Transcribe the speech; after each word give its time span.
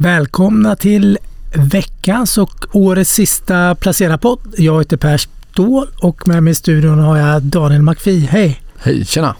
Välkomna 0.00 0.76
till 0.76 1.18
veckans 1.54 2.38
och 2.38 2.66
årets 2.72 3.12
sista 3.12 3.74
Placera-podd. 3.74 4.54
Jag 4.58 4.78
heter 4.78 4.96
Per 4.96 5.16
Ståhl 5.16 5.86
och 6.02 6.28
med 6.28 6.42
mig 6.42 6.50
i 6.50 6.54
studion 6.54 6.98
har 6.98 7.16
jag 7.16 7.42
Daniel 7.42 7.82
McPhee. 7.82 8.26
Hej! 8.30 8.62
Hej, 8.78 9.04
tjena! 9.04 9.36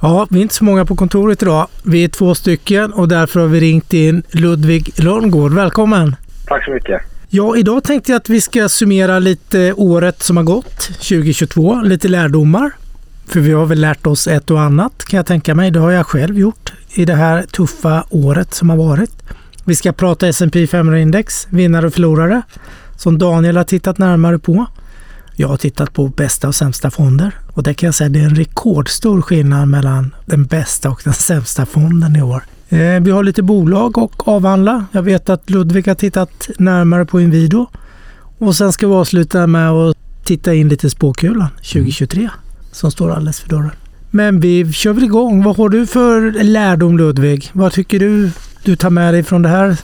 Ja, 0.00 0.26
vi 0.30 0.38
är 0.38 0.42
inte 0.42 0.54
så 0.54 0.64
många 0.64 0.84
på 0.84 0.96
kontoret 0.96 1.42
idag. 1.42 1.68
Vi 1.82 2.04
är 2.04 2.08
två 2.08 2.34
stycken 2.34 2.92
och 2.92 3.08
därför 3.08 3.40
har 3.40 3.46
vi 3.46 3.60
ringt 3.60 3.92
in 3.92 4.22
Ludvig 4.30 4.92
Rönngård. 4.96 5.52
Välkommen! 5.52 6.16
Tack 6.46 6.64
så 6.64 6.70
mycket. 6.70 7.00
Ja, 7.28 7.56
idag 7.56 7.84
tänkte 7.84 8.12
jag 8.12 8.16
att 8.16 8.28
vi 8.28 8.40
ska 8.40 8.68
summera 8.68 9.18
lite 9.18 9.72
året 9.72 10.22
som 10.22 10.36
har 10.36 10.44
gått, 10.44 10.80
2022, 10.80 11.80
lite 11.82 12.08
lärdomar. 12.08 12.70
För 13.28 13.40
vi 13.40 13.52
har 13.52 13.66
väl 13.66 13.80
lärt 13.80 14.06
oss 14.06 14.26
ett 14.26 14.50
och 14.50 14.60
annat 14.60 15.04
kan 15.04 15.16
jag 15.16 15.26
tänka 15.26 15.54
mig. 15.54 15.70
Det 15.70 15.80
har 15.80 15.90
jag 15.90 16.06
själv 16.06 16.38
gjort 16.38 16.72
i 16.94 17.04
det 17.04 17.14
här 17.14 17.42
tuffa 17.42 18.04
året 18.10 18.54
som 18.54 18.70
har 18.70 18.76
varit. 18.76 19.22
Vi 19.68 19.74
ska 19.74 19.92
prata 19.92 20.28
S&P 20.28 20.66
500-index, 20.66 21.46
vinnare 21.50 21.86
och 21.86 21.94
förlorare, 21.94 22.42
som 22.96 23.18
Daniel 23.18 23.56
har 23.56 23.64
tittat 23.64 23.98
närmare 23.98 24.38
på. 24.38 24.66
Jag 25.36 25.48
har 25.48 25.56
tittat 25.56 25.92
på 25.92 26.08
bästa 26.08 26.48
och 26.48 26.54
sämsta 26.54 26.90
fonder 26.90 27.34
och 27.54 27.62
det 27.62 27.74
kan 27.74 27.86
jag 27.86 27.94
säga 27.94 28.08
det 28.08 28.20
är 28.20 28.24
en 28.24 28.36
rekordstor 28.36 29.22
skillnad 29.22 29.68
mellan 29.68 30.14
den 30.26 30.44
bästa 30.44 30.90
och 30.90 31.00
den 31.04 31.12
sämsta 31.12 31.66
fonden 31.66 32.16
i 32.16 32.22
år. 32.22 32.42
Eh, 32.68 33.00
vi 33.00 33.10
har 33.10 33.24
lite 33.24 33.42
bolag 33.42 33.98
och 33.98 34.28
avhandla. 34.28 34.86
Jag 34.92 35.02
vet 35.02 35.28
att 35.28 35.50
Ludvig 35.50 35.88
har 35.88 35.94
tittat 35.94 36.48
närmare 36.58 37.04
på 37.04 37.20
Inwido. 37.20 37.66
Och 38.38 38.56
sen 38.56 38.72
ska 38.72 38.88
vi 38.88 38.94
avsluta 38.94 39.46
med 39.46 39.70
att 39.70 39.96
titta 40.24 40.54
in 40.54 40.68
lite 40.68 40.90
spåkulan 40.90 41.48
2023 41.56 42.30
som 42.72 42.90
står 42.90 43.10
alldeles 43.10 43.40
för 43.40 43.48
dörren. 43.48 43.70
Men 44.16 44.40
vi 44.40 44.72
kör 44.72 44.92
väl 44.92 45.04
igång. 45.04 45.42
Vad 45.42 45.56
har 45.56 45.68
du 45.68 45.86
för 45.86 46.44
lärdom 46.44 46.98
Ludvig? 46.98 47.50
Vad 47.52 47.72
tycker 47.72 47.98
du 47.98 48.30
du 48.64 48.76
tar 48.76 48.90
med 48.90 49.14
dig 49.14 49.22
från 49.22 49.42
det 49.42 49.48
här 49.48 49.76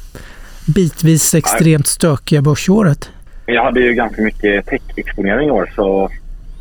bitvis 0.74 1.34
extremt 1.34 1.86
stökiga 1.86 2.42
börsåret? 2.42 3.10
Jag 3.46 3.64
hade 3.64 3.80
ju 3.80 3.94
ganska 3.94 4.22
mycket 4.22 4.66
tech-exponering 4.66 5.48
i 5.48 5.50
år 5.50 5.70
så 5.74 6.10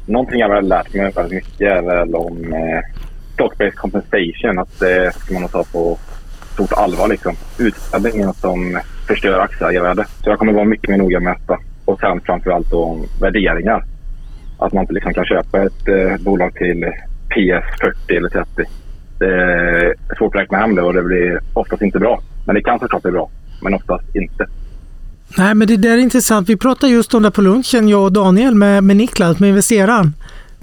någonting 0.06 0.40
jag 0.40 0.50
väl 0.50 0.68
lärt 0.68 0.94
mig 0.94 1.12
väldigt 1.12 1.34
mycket 1.34 1.62
är 1.62 1.82
väl 1.82 2.16
om 2.16 2.54
eh, 2.54 2.82
stock-based 3.36 3.76
compensation. 3.76 4.60
Att 4.60 4.80
det 4.80 5.16
ska 5.16 5.34
man 5.40 5.50
ta 5.50 5.64
på 5.64 5.98
stort 6.54 6.74
allvar 6.74 7.08
liksom. 7.08 7.36
Utställningen 7.60 8.34
som 8.34 8.80
förstör 9.08 9.40
aktieägarvärde. 9.40 10.06
Så 10.24 10.30
jag 10.30 10.40
kommer 10.40 10.54
vara 10.54 10.66
mycket 10.66 10.90
mer 10.90 10.98
noga 10.98 11.20
med 11.20 11.36
detta. 11.40 11.60
Och 11.86 12.00
sen 12.00 12.22
framförallt 12.22 12.72
då 12.72 12.84
om 12.84 13.06
värderingar. 13.22 13.84
Att 14.60 14.74
man 14.74 14.82
inte 14.84 14.94
liksom 14.94 15.14
kan 15.14 15.26
köpa 15.26 15.64
ett 15.64 15.88
eh, 15.88 16.24
bolag 16.24 16.54
till 16.56 16.92
PS 17.32 17.80
40 17.82 18.16
eller 18.16 18.30
30. 18.30 18.50
Det 19.20 19.26
är 19.26 20.16
svårt 20.18 20.36
att 20.36 20.42
räkna 20.42 20.58
hem 20.58 20.76
det 20.76 20.82
och 20.82 20.94
det 20.94 21.04
blir 21.04 21.40
oftast 21.54 21.82
inte 21.82 22.00
bra. 22.00 22.22
Men 22.46 22.56
det 22.56 22.62
kan 22.62 22.80
såklart 22.80 23.02
bli 23.02 23.12
bra, 23.12 23.30
men 23.62 23.74
oftast 23.74 24.16
inte. 24.16 24.48
Nej, 25.38 25.56
men 25.56 25.68
det 25.68 25.78
där 25.78 25.90
är 25.90 25.98
intressant. 25.98 26.50
Vi 26.50 26.58
pratade 26.58 26.92
just 26.92 27.14
om 27.14 27.24
det 27.24 27.32
på 27.32 27.42
lunchen, 27.42 27.90
jag 27.90 28.04
och 28.04 28.12
Daniel 28.12 28.56
med, 28.56 28.84
med 28.84 28.98
Niklas, 28.98 29.40
med 29.40 29.50
investeraren. 29.50 30.14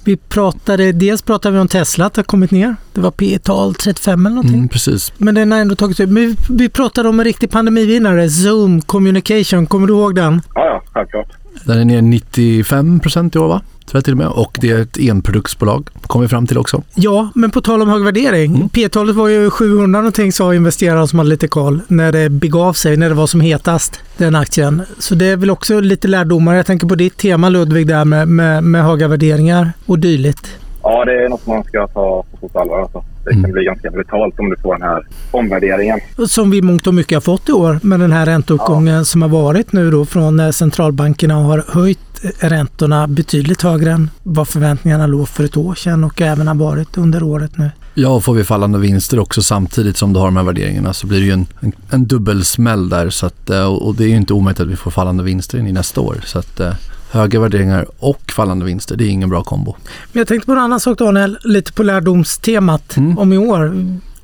Vi 0.04 0.16
pratade, 0.16 0.92
dels 0.92 1.22
pratade 1.22 1.54
vi 1.54 1.60
om 1.60 1.68
Tesla, 1.68 2.06
att 2.06 2.14
det 2.14 2.18
har 2.18 2.24
kommit 2.24 2.50
ner. 2.50 2.76
Det 2.92 3.00
var 3.00 3.10
P 3.10 3.38
tal 3.38 3.74
35 3.74 4.26
eller 4.26 4.34
någonting. 4.34 4.56
Mm, 4.56 4.68
precis. 4.68 5.12
Men 5.18 5.34
den 5.34 5.52
har 5.52 5.58
ändå 5.58 5.74
tagit 5.74 6.00
ut. 6.00 6.08
Men 6.08 6.26
vi, 6.26 6.36
vi 6.50 6.68
pratade 6.68 7.08
om 7.08 7.20
en 7.20 7.24
riktig 7.24 7.50
pandemivinnare, 7.50 8.28
Zoom 8.30 8.80
Communication. 8.80 9.66
Kommer 9.66 9.86
du 9.86 9.92
ihåg 9.92 10.14
den? 10.14 10.42
Ja, 10.54 10.66
ja, 10.66 10.82
självklart. 10.92 11.28
Den 11.64 11.78
är 11.78 11.84
ner 11.84 12.02
95 12.02 13.00
procent 13.00 13.36
i 13.36 13.38
år 13.38 13.48
va? 13.48 13.62
Tror 13.86 13.98
jag 13.98 14.04
till 14.04 14.12
och 14.12 14.18
med. 14.18 14.28
Och 14.28 14.58
det 14.60 14.70
är 14.70 14.78
ett 14.78 14.98
enproduktsbolag, 14.98 15.88
kom 16.02 16.20
vi 16.22 16.28
fram 16.28 16.46
till 16.46 16.58
också. 16.58 16.82
Ja, 16.94 17.30
men 17.34 17.50
på 17.50 17.60
tal 17.60 17.82
om 17.82 17.88
hög 17.88 18.02
värdering. 18.02 18.54
Mm. 18.56 18.68
P-talet 18.68 19.16
var 19.16 19.28
ju 19.28 19.50
700 19.50 20.00
någonting 20.00 20.32
sa 20.32 20.54
investerare 20.54 21.08
som 21.08 21.18
hade 21.18 21.30
lite 21.30 21.48
koll 21.48 21.80
när 21.88 22.12
det 22.12 22.28
begav 22.30 22.72
sig, 22.72 22.96
när 22.96 23.08
det 23.08 23.14
var 23.14 23.26
som 23.26 23.40
hetast, 23.40 24.00
den 24.16 24.34
aktien. 24.34 24.82
Så 24.98 25.14
det 25.14 25.26
är 25.26 25.36
väl 25.36 25.50
också 25.50 25.80
lite 25.80 26.08
lärdomar. 26.08 26.54
Jag 26.54 26.66
tänker 26.66 26.86
på 26.86 26.94
ditt 26.94 27.16
tema 27.16 27.48
Ludvig 27.48 27.86
där 27.86 28.04
med, 28.04 28.28
med, 28.28 28.64
med 28.64 28.84
höga 28.84 29.08
värderingar 29.08 29.72
och 29.86 29.98
dylikt. 29.98 30.58
Ja, 30.90 31.04
det 31.04 31.24
är 31.24 31.28
något 31.28 31.46
man 31.46 31.64
ska 31.64 31.86
ta 31.86 32.24
på 32.30 32.36
stort 32.36 32.56
allvar. 32.56 32.80
Alltså. 32.82 33.04
Det 33.24 33.30
kan 33.30 33.38
Mm. 33.38 33.52
bli 33.52 33.64
ganska 33.64 33.90
brutalt 33.90 34.38
om 34.40 34.50
du 34.50 34.56
får 34.56 34.74
den 34.78 34.82
här 34.88 35.06
omvärderingen. 35.30 36.00
Som 36.28 36.50
vi 36.50 36.62
mångt 36.62 36.86
och 36.86 36.94
mycket 36.94 37.16
har 37.16 37.20
fått 37.20 37.48
i 37.48 37.52
år 37.52 37.80
med 37.82 38.00
den 38.00 38.12
här 38.12 38.26
ränteuppgången 38.26 39.04
som 39.04 39.22
har 39.22 39.28
varit 39.28 39.72
nu 39.72 39.90
då 39.90 40.04
från 40.04 40.36
när 40.36 40.52
centralbankerna 40.52 41.34
har 41.34 41.64
höjt 41.68 41.98
räntorna 42.40 43.06
betydligt 43.06 43.62
högre 43.62 43.90
än 43.92 44.10
vad 44.22 44.48
förväntningarna 44.48 45.06
låg 45.06 45.28
för 45.28 45.44
ett 45.44 45.56
år 45.56 45.74
sedan 45.74 46.04
och 46.04 46.20
även 46.20 46.48
har 46.48 46.54
varit 46.54 46.98
under 46.98 47.22
året 47.22 47.58
nu. 47.58 47.70
Ja, 47.94 48.20
får 48.20 48.34
vi 48.34 48.44
fallande 48.44 48.78
vinster 48.78 49.18
också 49.18 49.42
samtidigt 49.42 49.96
som 49.96 50.12
du 50.12 50.18
har 50.18 50.26
de 50.26 50.36
här 50.36 50.44
värderingarna 50.44 50.92
så 50.92 51.06
blir 51.06 51.20
det 51.20 51.26
ju 51.26 51.32
en, 51.32 51.46
en, 51.60 51.72
en 51.90 52.06
dubbelsmäll 52.06 52.88
där. 52.88 53.10
Så 53.10 53.26
att, 53.26 53.50
eh, 53.50 53.66
och 53.74 53.94
det 53.94 54.04
är 54.04 54.08
ju 54.08 54.16
inte 54.16 54.32
omöjligt 54.34 54.60
att 54.60 54.68
vi 54.68 54.76
får 54.76 54.90
fallande 54.90 55.22
vinster 55.22 55.58
in 55.58 55.66
i 55.66 55.72
nästa 55.72 56.00
år. 56.00 56.16
Så 56.24 56.38
att 56.38 56.60
eh, 56.60 56.72
höga 57.10 57.40
värderingar 57.40 57.86
och 57.98 58.30
fallande 58.32 58.64
vinster, 58.64 58.96
det 58.96 59.04
är 59.04 59.08
ingen 59.08 59.28
bra 59.28 59.42
kombo. 59.42 59.76
Men 60.12 60.20
jag 60.20 60.28
tänkte 60.28 60.46
på 60.46 60.52
en 60.52 60.58
annan 60.58 60.80
sak 60.80 60.98
Daniel, 60.98 61.38
lite 61.44 61.72
på 61.72 61.82
lärdomstemat 61.82 62.96
Mm. 62.96 63.18
om 63.18 63.32
i 63.32 63.38
år. 63.38 63.74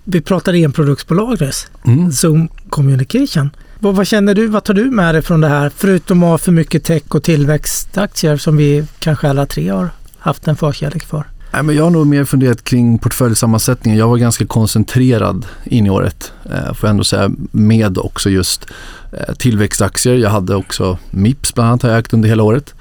Vi 0.05 0.21
pratade 0.21 0.59
enproduktsbolag 0.59 1.41
nyss, 1.41 1.67
Mm. 1.87 2.13
Zoom 2.13 2.49
Communication. 2.69 3.51
Vad, 3.79 3.95
vad 3.97 4.07
känner 4.07 4.35
du, 4.35 4.47
vad 4.47 4.65
tar 4.65 4.75
du 4.75 4.85
med 4.85 5.15
dig 5.15 5.23
från 5.23 5.41
det 5.41 5.49
här? 5.49 5.71
Förutom 5.77 6.23
att 6.23 6.29
ha 6.29 6.39
för 6.39 6.53
mycket 6.53 6.85
tech 6.85 7.03
och 7.09 7.23
tillväxtaktier 7.23 8.37
som 8.37 8.57
vi 8.57 8.85
kanske 8.99 9.29
alla 9.29 9.47
tre 9.47 9.69
har 9.69 9.89
haft 10.19 10.49
en 10.49 10.57
förkärlek 10.57 11.05
för. 11.05 11.25
Nej, 11.55 11.63
men 11.63 11.77
jag 11.77 11.85
har 11.85 11.91
nog 11.91 12.07
mer 12.07 12.25
funderat 12.25 12.65
kring 12.65 12.99
portföljsammansättningen. 12.99 13.99
Jag 13.99 14.09
var 14.09 14.17
ganska 14.17 14.47
koncentrerad 14.47 15.47
in 15.65 15.87
i 15.87 15.91
året, 15.91 16.33
eh, 16.45 16.75
får 16.75 16.87
jag 16.87 16.91
ändå 16.91 17.05
säga, 17.05 17.31
med 17.51 17.99
också 17.99 18.31
just 18.31 18.67
eh, 19.13 19.35
tillväxtaktier. 19.35 20.15
Jag 20.15 20.31
hade 20.31 20.57
också 20.57 20.99
Mips 21.11 21.55
bland 21.55 21.69
annat 21.69 21.83
har 21.83 21.91
jag 21.91 21.99
ägt 21.99 22.13
under 22.13 22.29
hela 22.29 22.43
året, 22.43 22.75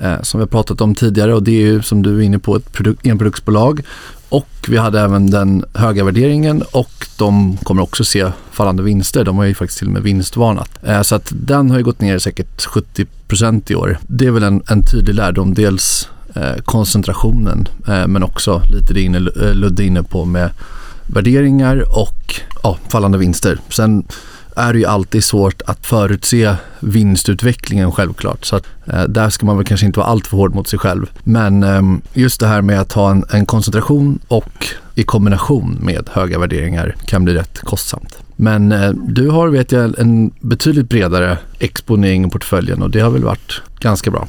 eh, 0.00 0.22
som 0.22 0.40
vi 0.40 0.42
har 0.42 0.48
pratat 0.48 0.80
om 0.80 0.94
tidigare 0.94 1.34
och 1.34 1.42
det 1.42 1.50
är 1.50 1.66
ju 1.66 1.82
som 1.82 2.02
du 2.02 2.18
är 2.18 2.22
inne 2.22 2.38
på 2.38 2.56
ett 2.56 2.72
produk- 2.72 3.08
enproduktsbolag. 3.08 3.82
Och 4.28 4.48
vi 4.68 4.76
hade 4.76 5.00
även 5.00 5.30
den 5.30 5.64
höga 5.74 6.04
värderingen 6.04 6.62
och 6.72 7.06
de 7.18 7.56
kommer 7.56 7.82
också 7.82 8.04
se 8.04 8.30
fallande 8.50 8.82
vinster. 8.82 9.24
De 9.24 9.36
har 9.36 9.44
ju 9.44 9.54
faktiskt 9.54 9.78
till 9.78 9.88
och 9.88 9.94
med 9.94 10.02
vinstvarnat. 10.02 10.70
Eh, 10.82 11.02
så 11.02 11.14
att 11.14 11.32
den 11.36 11.70
har 11.70 11.78
ju 11.78 11.84
gått 11.84 12.00
ner 12.00 12.18
säkert 12.18 12.66
70% 12.66 13.70
i 13.72 13.74
år. 13.74 13.98
Det 14.06 14.26
är 14.26 14.30
väl 14.30 14.42
en, 14.42 14.62
en 14.68 14.82
tydlig 14.82 15.14
lärdom. 15.14 15.54
Dels 15.54 16.08
Eh, 16.34 16.62
koncentrationen 16.64 17.68
eh, 17.88 18.06
men 18.06 18.22
också 18.22 18.62
lite 18.70 18.94
det 18.94 19.00
inne, 19.00 19.18
eh, 19.18 19.54
Ludde 19.54 19.84
inne 19.84 20.02
på 20.02 20.24
med 20.24 20.50
värderingar 21.06 21.98
och 21.98 22.40
ja, 22.62 22.78
fallande 22.88 23.18
vinster. 23.18 23.58
Sen 23.68 24.04
är 24.56 24.72
det 24.72 24.78
ju 24.78 24.84
alltid 24.84 25.24
svårt 25.24 25.62
att 25.66 25.86
förutse 25.86 26.54
vinstutvecklingen 26.80 27.92
självklart. 27.92 28.44
Så 28.44 28.56
att, 28.56 28.66
eh, 28.86 29.02
där 29.02 29.30
ska 29.30 29.46
man 29.46 29.56
väl 29.56 29.66
kanske 29.66 29.86
inte 29.86 29.98
vara 29.98 30.08
alltför 30.08 30.36
hård 30.36 30.54
mot 30.54 30.68
sig 30.68 30.78
själv. 30.78 31.06
Men 31.24 31.62
ehm, 31.62 32.00
just 32.12 32.40
det 32.40 32.46
här 32.46 32.62
med 32.62 32.80
att 32.80 32.92
ha 32.92 33.10
en, 33.10 33.24
en 33.30 33.46
koncentration 33.46 34.18
och 34.28 34.66
i 34.94 35.02
kombination 35.02 35.78
med 35.80 36.08
höga 36.12 36.38
värderingar 36.38 36.96
kan 37.06 37.24
bli 37.24 37.34
rätt 37.34 37.58
kostsamt. 37.60 38.18
Men 38.36 38.72
eh, 38.72 38.90
du 38.90 39.28
har, 39.28 39.48
vet 39.48 39.72
jag, 39.72 39.98
en 39.98 40.30
betydligt 40.40 40.88
bredare 40.88 41.38
exponering 41.58 42.26
i 42.26 42.30
portföljen 42.30 42.82
och 42.82 42.90
det 42.90 43.00
har 43.00 43.10
väl 43.10 43.24
varit 43.24 43.62
ganska 43.84 44.10
bra. 44.10 44.28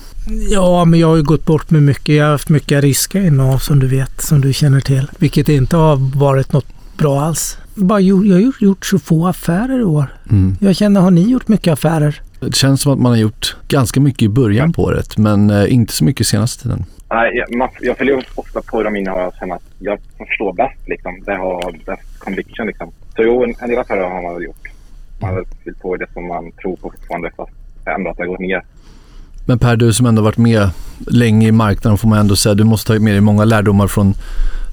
Ja, 0.50 0.86
men 0.86 1.00
jag 1.00 1.08
har 1.08 1.16
ju 1.16 1.24
gått 1.24 1.46
bort 1.46 1.72
med 1.72 1.84
mycket. 1.84 2.16
Jag 2.16 2.24
har 2.24 2.32
haft 2.32 2.50
mycket 2.50 2.84
risker 2.84 3.22
innehav 3.22 3.58
som 3.58 3.80
du 3.80 3.88
vet, 3.88 4.22
som 4.22 4.42
du 4.42 4.54
känner 4.54 4.82
till. 4.82 5.08
Vilket 5.18 5.50
inte 5.50 5.78
har 5.78 6.20
varit 6.20 6.54
något 6.54 6.66
bra 6.98 7.22
alls. 7.22 7.58
Bara 7.76 8.00
jag 8.00 8.16
har 8.16 8.40
gjort, 8.40 8.62
gjort 8.62 8.86
så 8.86 9.00
få 9.00 9.28
affärer 9.28 9.80
i 9.80 9.84
år. 9.84 10.06
Mm. 10.32 10.56
Jag 10.60 10.76
känner, 10.76 11.02
har 11.02 11.12
ni 11.12 11.22
gjort 11.22 11.48
mycket 11.48 11.74
affärer? 11.74 12.22
Det 12.40 12.56
känns 12.56 12.82
som 12.82 12.94
att 12.94 13.00
man 13.00 13.12
har 13.12 13.20
gjort 13.20 13.56
ganska 13.68 14.00
mycket 14.00 14.22
i 14.22 14.30
början 14.30 14.74
på 14.74 14.84
året 14.84 15.18
men 15.18 15.50
eh, 15.50 15.74
inte 15.74 15.94
så 15.94 16.06
mycket 16.06 16.28
senaste 16.28 16.64
tiden. 16.64 16.86
Nej, 17.10 17.44
jag, 17.82 17.98
följer 17.98 18.26
ofta 18.36 18.62
på 18.62 18.84
de 18.84 18.96
innehav 18.96 19.20
jag 19.20 19.36
känner 19.36 19.56
att 19.56 19.64
jag 19.80 20.00
förstår 20.28 20.54
bäst. 20.54 20.88
Liksom. 20.88 21.24
Det 21.26 21.36
har 21.36 21.72
bäst 21.86 22.20
conviction. 22.20 22.68
Liksom. 22.68 22.92
Så 23.16 23.24
jo, 23.24 23.44
en, 23.44 23.56
en 23.60 23.70
del 23.70 23.80
affärer 23.80 24.10
har 24.10 24.22
man 24.22 24.34
väl 24.34 24.44
gjort. 24.44 24.68
Man 25.20 25.30
har 25.30 25.36
väl 25.36 25.46
fyllt 25.64 25.80
på 25.80 25.96
det 25.96 26.08
som 26.14 26.28
man 26.28 26.52
tror 26.52 26.76
på 26.76 26.92
fortfarande 26.92 27.32
fast 27.38 27.52
ändå 27.86 28.10
att 28.10 28.18
det 28.18 28.24
har 28.24 28.28
gått 28.28 28.40
ner. 28.40 28.62
Men 29.46 29.60
Per, 29.60 29.76
du 29.76 29.94
som 29.94 30.06
ändå 30.06 30.22
varit 30.22 30.38
med 30.38 30.70
länge 31.08 31.48
i 31.48 31.52
marknaden 31.52 31.98
får 31.98 32.10
man 32.10 32.20
ändå 32.20 32.36
säga, 32.36 32.56
du 32.56 32.64
måste 32.64 32.94
ta 32.94 33.00
med 33.00 33.14
dig 33.14 33.22
många 33.22 33.46
lärdomar 33.46 33.88
från 33.88 34.14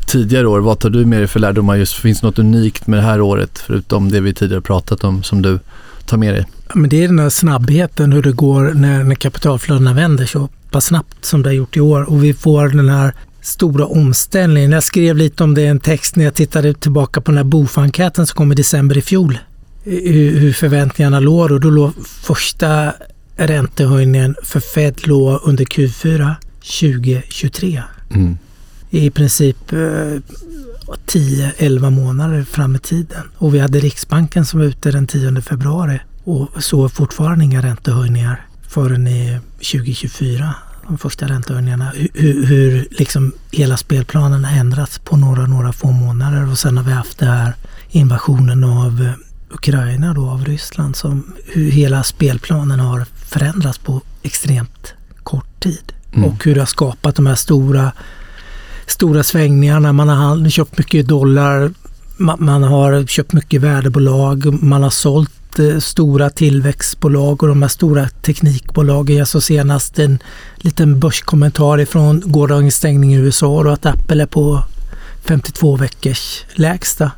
tidigare 0.06 0.46
år. 0.46 0.60
Vad 0.60 0.78
tar 0.78 0.90
du 0.90 1.06
med 1.06 1.20
dig 1.20 1.28
för 1.28 1.40
lärdomar? 1.40 1.76
Just, 1.76 1.94
finns 1.94 2.20
det 2.20 2.26
något 2.26 2.38
unikt 2.38 2.86
med 2.86 2.98
det 2.98 3.02
här 3.02 3.20
året 3.20 3.58
förutom 3.58 4.10
det 4.10 4.20
vi 4.20 4.34
tidigare 4.34 4.62
pratat 4.62 5.04
om 5.04 5.22
som 5.22 5.42
du 5.42 5.58
tar 6.06 6.16
med 6.16 6.34
dig? 6.34 6.46
Ja, 6.68 6.74
men 6.74 6.90
det 6.90 7.04
är 7.04 7.08
den 7.08 7.18
här 7.18 7.28
snabbheten 7.28 8.12
hur 8.12 8.22
det 8.22 8.32
går 8.32 8.72
när, 8.74 9.04
när 9.04 9.14
kapitalflödena 9.14 9.94
vänder 9.94 10.26
så 10.26 10.48
pass 10.70 10.84
snabbt 10.84 11.24
som 11.24 11.42
det 11.42 11.48
har 11.48 11.54
gjort 11.54 11.76
i 11.76 11.80
år 11.80 12.02
och 12.02 12.24
vi 12.24 12.34
får 12.34 12.68
den 12.68 12.88
här 12.88 13.14
stora 13.42 13.86
omställningen. 13.86 14.72
Jag 14.72 14.84
skrev 14.84 15.16
lite 15.16 15.44
om 15.44 15.54
det 15.54 15.62
i 15.62 15.66
en 15.66 15.80
text 15.80 16.16
när 16.16 16.24
jag 16.24 16.34
tittade 16.34 16.74
tillbaka 16.74 17.20
på 17.20 17.30
den 17.30 17.38
här 17.38 17.44
BOF-enkäten 17.44 18.26
som 18.26 18.36
kom 18.36 18.52
i 18.52 18.54
december 18.54 18.98
i 18.98 19.02
fjol. 19.02 19.38
Hur, 19.84 20.38
hur 20.38 20.52
förväntningarna 20.52 21.20
låg 21.20 21.50
och 21.50 21.60
då 21.60 21.70
låg 21.70 21.92
första 22.06 22.92
räntehöjningen 23.46 24.36
för 24.42 24.60
Fed 24.60 25.06
låg 25.06 25.40
under 25.44 25.64
Q4 25.64 26.34
2023. 26.60 27.82
Mm. 28.10 28.38
I 28.90 29.10
princip 29.10 29.72
eh, 29.72 29.78
10-11 31.06 31.90
månader 31.90 32.44
fram 32.44 32.76
i 32.76 32.78
tiden. 32.78 33.22
Och 33.38 33.54
vi 33.54 33.58
hade 33.58 33.78
Riksbanken 33.78 34.44
som 34.44 34.60
var 34.60 34.66
ute 34.66 34.90
den 34.90 35.06
10 35.06 35.40
februari 35.40 36.00
och 36.24 36.48
så 36.62 36.88
fortfarande 36.88 37.44
inga 37.44 37.62
räntehöjningar 37.62 38.46
förrän 38.68 39.06
i 39.06 39.38
2024. 39.56 40.54
De 40.86 40.98
första 40.98 41.28
räntehöjningarna. 41.28 41.92
Hur, 42.14 42.46
hur 42.46 42.88
liksom 42.90 43.32
hela 43.50 43.76
spelplanen 43.76 44.44
har 44.44 44.56
ändrats 44.56 44.98
på 44.98 45.16
några, 45.16 45.46
några 45.46 45.72
få 45.72 45.90
månader 45.90 46.50
och 46.50 46.58
sen 46.58 46.76
har 46.76 46.84
vi 46.84 46.92
haft 46.92 47.18
det 47.18 47.26
här 47.26 47.54
invasionen 47.90 48.64
av 48.64 49.12
Ukraina 49.50 50.14
då, 50.14 50.30
av 50.30 50.44
Ryssland. 50.44 50.96
Som, 50.96 51.34
hur 51.46 51.70
hela 51.70 52.02
spelplanen 52.02 52.80
har 52.80 53.06
förändrats 53.32 53.78
på 53.78 54.00
extremt 54.22 54.94
kort 55.22 55.60
tid. 55.60 55.92
Mm. 56.12 56.24
Och 56.24 56.44
hur 56.44 56.54
det 56.54 56.60
har 56.60 56.66
skapat 56.66 57.16
de 57.16 57.26
här 57.26 57.34
stora, 57.34 57.92
stora 58.86 59.22
svängningarna. 59.22 59.92
Man 59.92 60.08
har 60.08 60.48
köpt 60.48 60.78
mycket 60.78 61.08
dollar, 61.08 61.70
man 62.38 62.62
har 62.62 63.06
köpt 63.06 63.32
mycket 63.32 63.60
värdebolag, 63.60 64.62
man 64.62 64.82
har 64.82 64.90
sålt 64.90 65.58
eh, 65.58 65.78
stora 65.78 66.30
tillväxtbolag 66.30 67.42
och 67.42 67.48
de 67.48 67.62
här 67.62 67.68
stora 67.68 68.08
teknikbolagen. 68.08 69.16
Jag 69.16 69.28
såg 69.28 69.42
senast 69.42 69.98
en 69.98 70.18
liten 70.56 71.00
börskommentar 71.00 71.80
ifrån 71.80 72.22
gårdagens 72.24 72.76
stängning 72.76 73.14
i 73.14 73.16
USA 73.16 73.46
och 73.46 73.72
att 73.72 73.86
Apple 73.86 74.22
är 74.22 74.26
på 74.26 74.64
52 75.24 75.76
veckors 75.76 76.44
lägsta. 76.54 77.10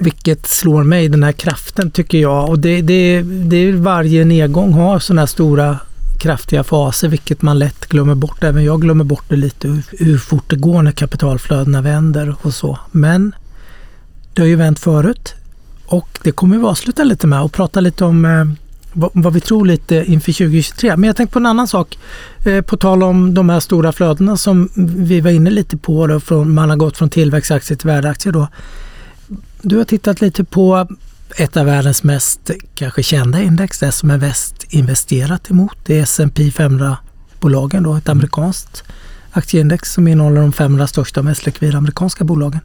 Vilket 0.00 0.46
slår 0.46 0.84
mig, 0.84 1.08
den 1.08 1.22
här 1.22 1.32
kraften 1.32 1.90
tycker 1.90 2.18
jag. 2.18 2.48
Och 2.48 2.58
det, 2.58 2.82
det, 2.82 3.22
det 3.22 3.56
är 3.56 3.72
varje 3.72 4.24
nedgång 4.24 4.72
har 4.72 4.98
sådana 4.98 5.20
här 5.20 5.26
stora 5.26 5.78
kraftiga 6.18 6.64
faser, 6.64 7.08
vilket 7.08 7.42
man 7.42 7.58
lätt 7.58 7.86
glömmer 7.86 8.14
bort. 8.14 8.44
Även 8.44 8.64
jag 8.64 8.80
glömmer 8.80 9.04
bort 9.04 9.24
det 9.28 9.36
lite, 9.36 9.68
hur, 9.68 9.82
hur 9.98 10.18
fort 10.18 10.44
det 10.50 10.56
går 10.56 10.82
när 10.82 10.92
kapitalflödena 10.92 11.82
vänder 11.82 12.36
och 12.42 12.54
så. 12.54 12.78
Men 12.90 13.34
det 14.34 14.42
har 14.42 14.46
ju 14.48 14.56
vänt 14.56 14.78
förut 14.78 15.34
och 15.86 16.18
det 16.22 16.32
kommer 16.32 16.58
vi 16.58 16.64
avsluta 16.64 17.04
lite 17.04 17.26
med 17.26 17.42
och 17.42 17.52
prata 17.52 17.80
lite 17.80 18.04
om 18.04 18.24
eh, 18.24 18.44
vad, 18.92 19.10
vad, 19.14 19.32
vi 19.32 19.40
tror 19.40 19.66
lite 19.66 20.04
inför 20.06 20.32
2023. 20.32 20.96
Men 20.96 21.06
jag 21.06 21.16
tänkte 21.16 21.32
på 21.32 21.38
en 21.38 21.46
annan 21.46 21.68
sak. 21.68 21.98
Eh, 22.44 22.60
på 22.60 22.76
tal 22.76 23.02
om 23.02 23.34
de 23.34 23.48
här 23.48 23.60
stora 23.60 23.92
flödena 23.92 24.36
som 24.36 24.68
vi 25.06 25.20
var 25.20 25.30
inne 25.30 25.50
lite 25.50 25.76
på. 25.76 26.06
Då, 26.06 26.20
från, 26.20 26.54
man 26.54 26.70
har 26.70 26.76
gått 26.76 26.96
från 26.96 27.10
tillväxtaktier 27.10 27.78
till 27.78 27.86
värdeaktier. 27.86 28.32
Då. 28.32 28.48
Du 29.62 29.76
har 29.76 29.84
tittat 29.84 30.20
lite 30.20 30.44
på 30.44 30.88
ett 31.36 31.56
av 31.56 31.66
världens 31.66 32.02
mest 32.02 32.50
kanske 32.74 33.02
kända 33.02 33.42
index, 33.42 33.78
det 33.78 33.92
som 33.92 34.10
är 34.10 34.18
väst 34.18 34.66
investerat 34.68 35.50
emot. 35.50 35.76
Det 35.86 35.98
är 35.98 36.02
S&P 36.02 36.42
500-bolagen, 36.50 37.82
då, 37.82 37.94
ett 37.94 38.08
amerikanskt 38.08 38.84
aktieindex 39.30 39.92
som 39.92 40.08
innehåller 40.08 40.40
de 40.40 40.52
500 40.52 40.86
största 40.86 41.20
och 41.20 41.24
mest 41.24 41.46
likvida 41.46 41.78
amerikanska 41.78 42.24
bolagen. 42.24 42.60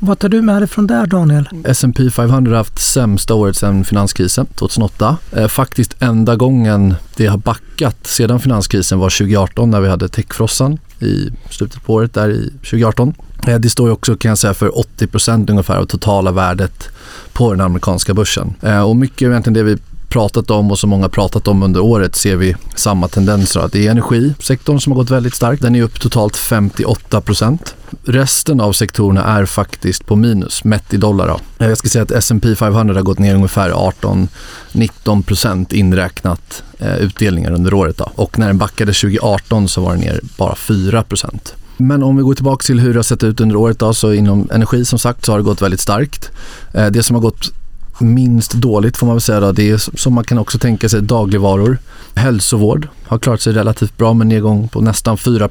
Vad 0.00 0.18
tar 0.18 0.28
du 0.28 0.42
med 0.42 0.62
dig 0.62 0.68
från 0.68 0.86
där 0.86 1.06
Daniel? 1.06 1.48
S&P 1.64 2.10
500 2.10 2.50
har 2.50 2.56
haft 2.56 2.78
sämsta 2.78 3.34
året 3.34 3.56
sedan 3.56 3.84
finanskrisen 3.84 4.46
2008. 4.46 5.16
Eh, 5.32 5.48
faktiskt 5.48 6.02
enda 6.02 6.36
gången 6.36 6.94
det 7.16 7.26
har 7.26 7.38
backat 7.38 8.06
sedan 8.06 8.40
finanskrisen 8.40 8.98
var 8.98 9.10
2018 9.10 9.70
när 9.70 9.80
vi 9.80 9.88
hade 9.88 10.08
techfrossan 10.08 10.78
i 11.00 11.30
slutet 11.50 11.84
på 11.84 11.94
året 11.94 12.14
där 12.14 12.30
i 12.30 12.50
2018. 12.50 13.14
Eh, 13.46 13.58
det 13.58 13.70
står 13.70 13.90
också 13.90 14.16
kan 14.16 14.28
jag 14.28 14.38
säga 14.38 14.54
för 14.54 14.68
80% 14.68 15.50
ungefär 15.50 15.76
av 15.76 15.84
totala 15.84 16.32
värdet 16.32 16.88
på 17.32 17.50
den 17.50 17.60
amerikanska 17.60 18.14
börsen. 18.14 18.54
Eh, 18.62 18.80
och 18.80 18.96
mycket 18.96 19.22
egentligen 19.22 19.54
det 19.54 19.62
vi 19.62 19.78
pratat 20.08 20.50
om 20.50 20.70
och 20.70 20.78
som 20.78 20.90
många 20.90 21.08
pratat 21.08 21.48
om 21.48 21.62
under 21.62 21.80
året 21.80 22.16
ser 22.16 22.36
vi 22.36 22.56
samma 22.74 23.08
tendenser. 23.08 23.68
Det 23.72 23.86
är 23.86 23.90
energisektorn 23.90 24.80
som 24.80 24.92
har 24.92 24.98
gått 25.00 25.10
väldigt 25.10 25.34
starkt. 25.34 25.62
Den 25.62 25.74
är 25.74 25.82
upp 25.82 26.00
totalt 26.00 26.36
58 26.36 27.20
procent. 27.20 27.74
Resten 28.04 28.60
av 28.60 28.72
sektorerna 28.72 29.24
är 29.24 29.44
faktiskt 29.44 30.06
på 30.06 30.16
minus, 30.16 30.64
mätt 30.64 30.94
i 30.94 30.96
dollar. 30.96 31.28
Då. 31.28 31.64
Eh, 31.64 31.68
jag 31.68 31.78
ska 31.78 31.88
säga 31.88 32.02
att 32.02 32.10
S&P 32.10 32.56
500 32.56 32.94
har 32.94 33.02
gått 33.02 33.18
ner 33.18 33.34
ungefär 33.34 33.70
18-19 33.70 35.22
procent 35.22 35.72
inräknat 35.72 36.62
eh, 36.78 36.96
utdelningar 36.96 37.52
under 37.52 37.74
året. 37.74 37.96
Då. 37.96 38.10
Och 38.14 38.38
när 38.38 38.46
den 38.46 38.58
backade 38.58 38.92
2018 38.92 39.68
så 39.68 39.80
var 39.80 39.90
den 39.90 40.00
ner 40.00 40.20
bara 40.36 40.54
4 40.54 41.02
procent. 41.02 41.54
Men 41.76 42.02
om 42.02 42.16
vi 42.16 42.22
går 42.22 42.34
tillbaka 42.34 42.62
till 42.62 42.80
hur 42.80 42.92
det 42.92 42.98
har 42.98 43.02
sett 43.02 43.22
ut 43.22 43.40
under 43.40 43.56
året 43.56 43.78
då, 43.78 43.94
så 43.94 44.12
inom 44.12 44.48
energi 44.52 44.84
som 44.84 44.98
sagt 44.98 45.24
så 45.24 45.32
har 45.32 45.38
det 45.38 45.44
gått 45.44 45.62
väldigt 45.62 45.80
starkt. 45.80 46.30
Eh, 46.74 46.86
det 46.86 47.02
som 47.02 47.14
har 47.14 47.20
gått 47.20 47.52
minst 48.00 48.52
dåligt 48.52 48.96
får 48.96 49.06
man 49.06 49.16
väl 49.16 49.20
säga. 49.20 49.40
Då. 49.40 49.52
Det 49.52 49.70
är 49.70 49.96
som 49.98 50.14
man 50.14 50.24
kan 50.24 50.38
också 50.38 50.58
tänka 50.58 50.88
sig 50.88 51.02
dagligvaror. 51.02 51.78
Hälsovård 52.14 52.88
har 53.04 53.18
klarat 53.18 53.40
sig 53.40 53.52
relativt 53.52 53.96
bra 53.96 54.14
med 54.14 54.26
nedgång 54.26 54.68
på 54.68 54.80
nästan 54.80 55.18
4 55.18 55.48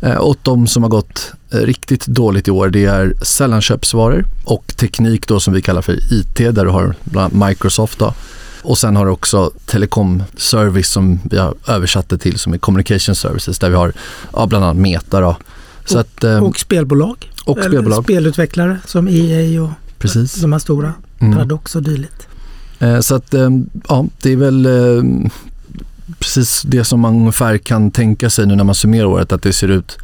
eh, 0.00 0.14
och 0.14 0.36
de 0.42 0.66
som 0.66 0.82
har 0.82 0.90
gått 0.90 1.32
eh, 1.50 1.58
riktigt 1.58 2.06
dåligt 2.06 2.48
i 2.48 2.50
år 2.50 2.68
det 2.68 2.84
är 2.84 3.14
sällanköpsvaror 3.22 4.24
och 4.44 4.76
teknik 4.76 5.28
då 5.28 5.40
som 5.40 5.54
vi 5.54 5.62
kallar 5.62 5.82
för 5.82 6.12
IT 6.12 6.36
där 6.36 6.64
du 6.64 6.70
har 6.70 6.94
bland 7.04 7.34
annat 7.34 7.48
Microsoft. 7.48 7.98
Då. 7.98 8.14
Och 8.62 8.78
sen 8.78 8.96
har 8.96 9.06
du 9.06 9.12
också 9.12 9.50
telekomservice 9.66 10.88
som 10.88 11.20
vi 11.24 11.38
har 11.38 11.54
översatt 11.68 12.08
det 12.08 12.18
till 12.18 12.38
som 12.38 12.52
är 12.52 12.58
communication 12.58 13.14
services 13.14 13.58
där 13.58 13.70
vi 13.70 13.76
har 13.76 13.92
ja, 14.32 14.46
bland 14.46 14.64
annat 14.64 14.76
Meta. 14.76 15.20
Då. 15.20 15.36
Så 15.84 15.94
och, 15.94 16.00
att, 16.00 16.24
eh, 16.24 16.44
och 16.44 16.58
spelbolag. 16.58 17.30
Och 17.44 17.58
spelbolag. 17.58 18.04
Spelutvecklare 18.04 18.78
som 18.86 19.08
EA 19.08 19.62
och 19.62 19.70
Precis. 19.98 20.34
de 20.34 20.52
här 20.52 20.58
stora. 20.58 20.94
Mm. 21.18 21.34
Paradox 21.34 21.76
och 21.76 21.82
dylikt. 21.82 22.28
Eh, 22.78 23.00
så 23.00 23.14
att 23.14 23.34
eh, 23.34 23.50
ja, 23.88 24.06
det 24.22 24.32
är 24.32 24.36
väl 24.36 24.66
eh, 24.66 25.30
precis 26.18 26.62
det 26.62 26.84
som 26.84 27.00
man 27.00 27.14
ungefär 27.14 27.58
kan 27.58 27.90
tänka 27.90 28.30
sig 28.30 28.46
nu 28.46 28.56
när 28.56 28.64
man 28.64 28.74
summerar 28.74 29.04
året 29.04 29.32
att 29.32 29.42
det 29.42 29.52
ser 29.52 29.68
ut 29.68 29.98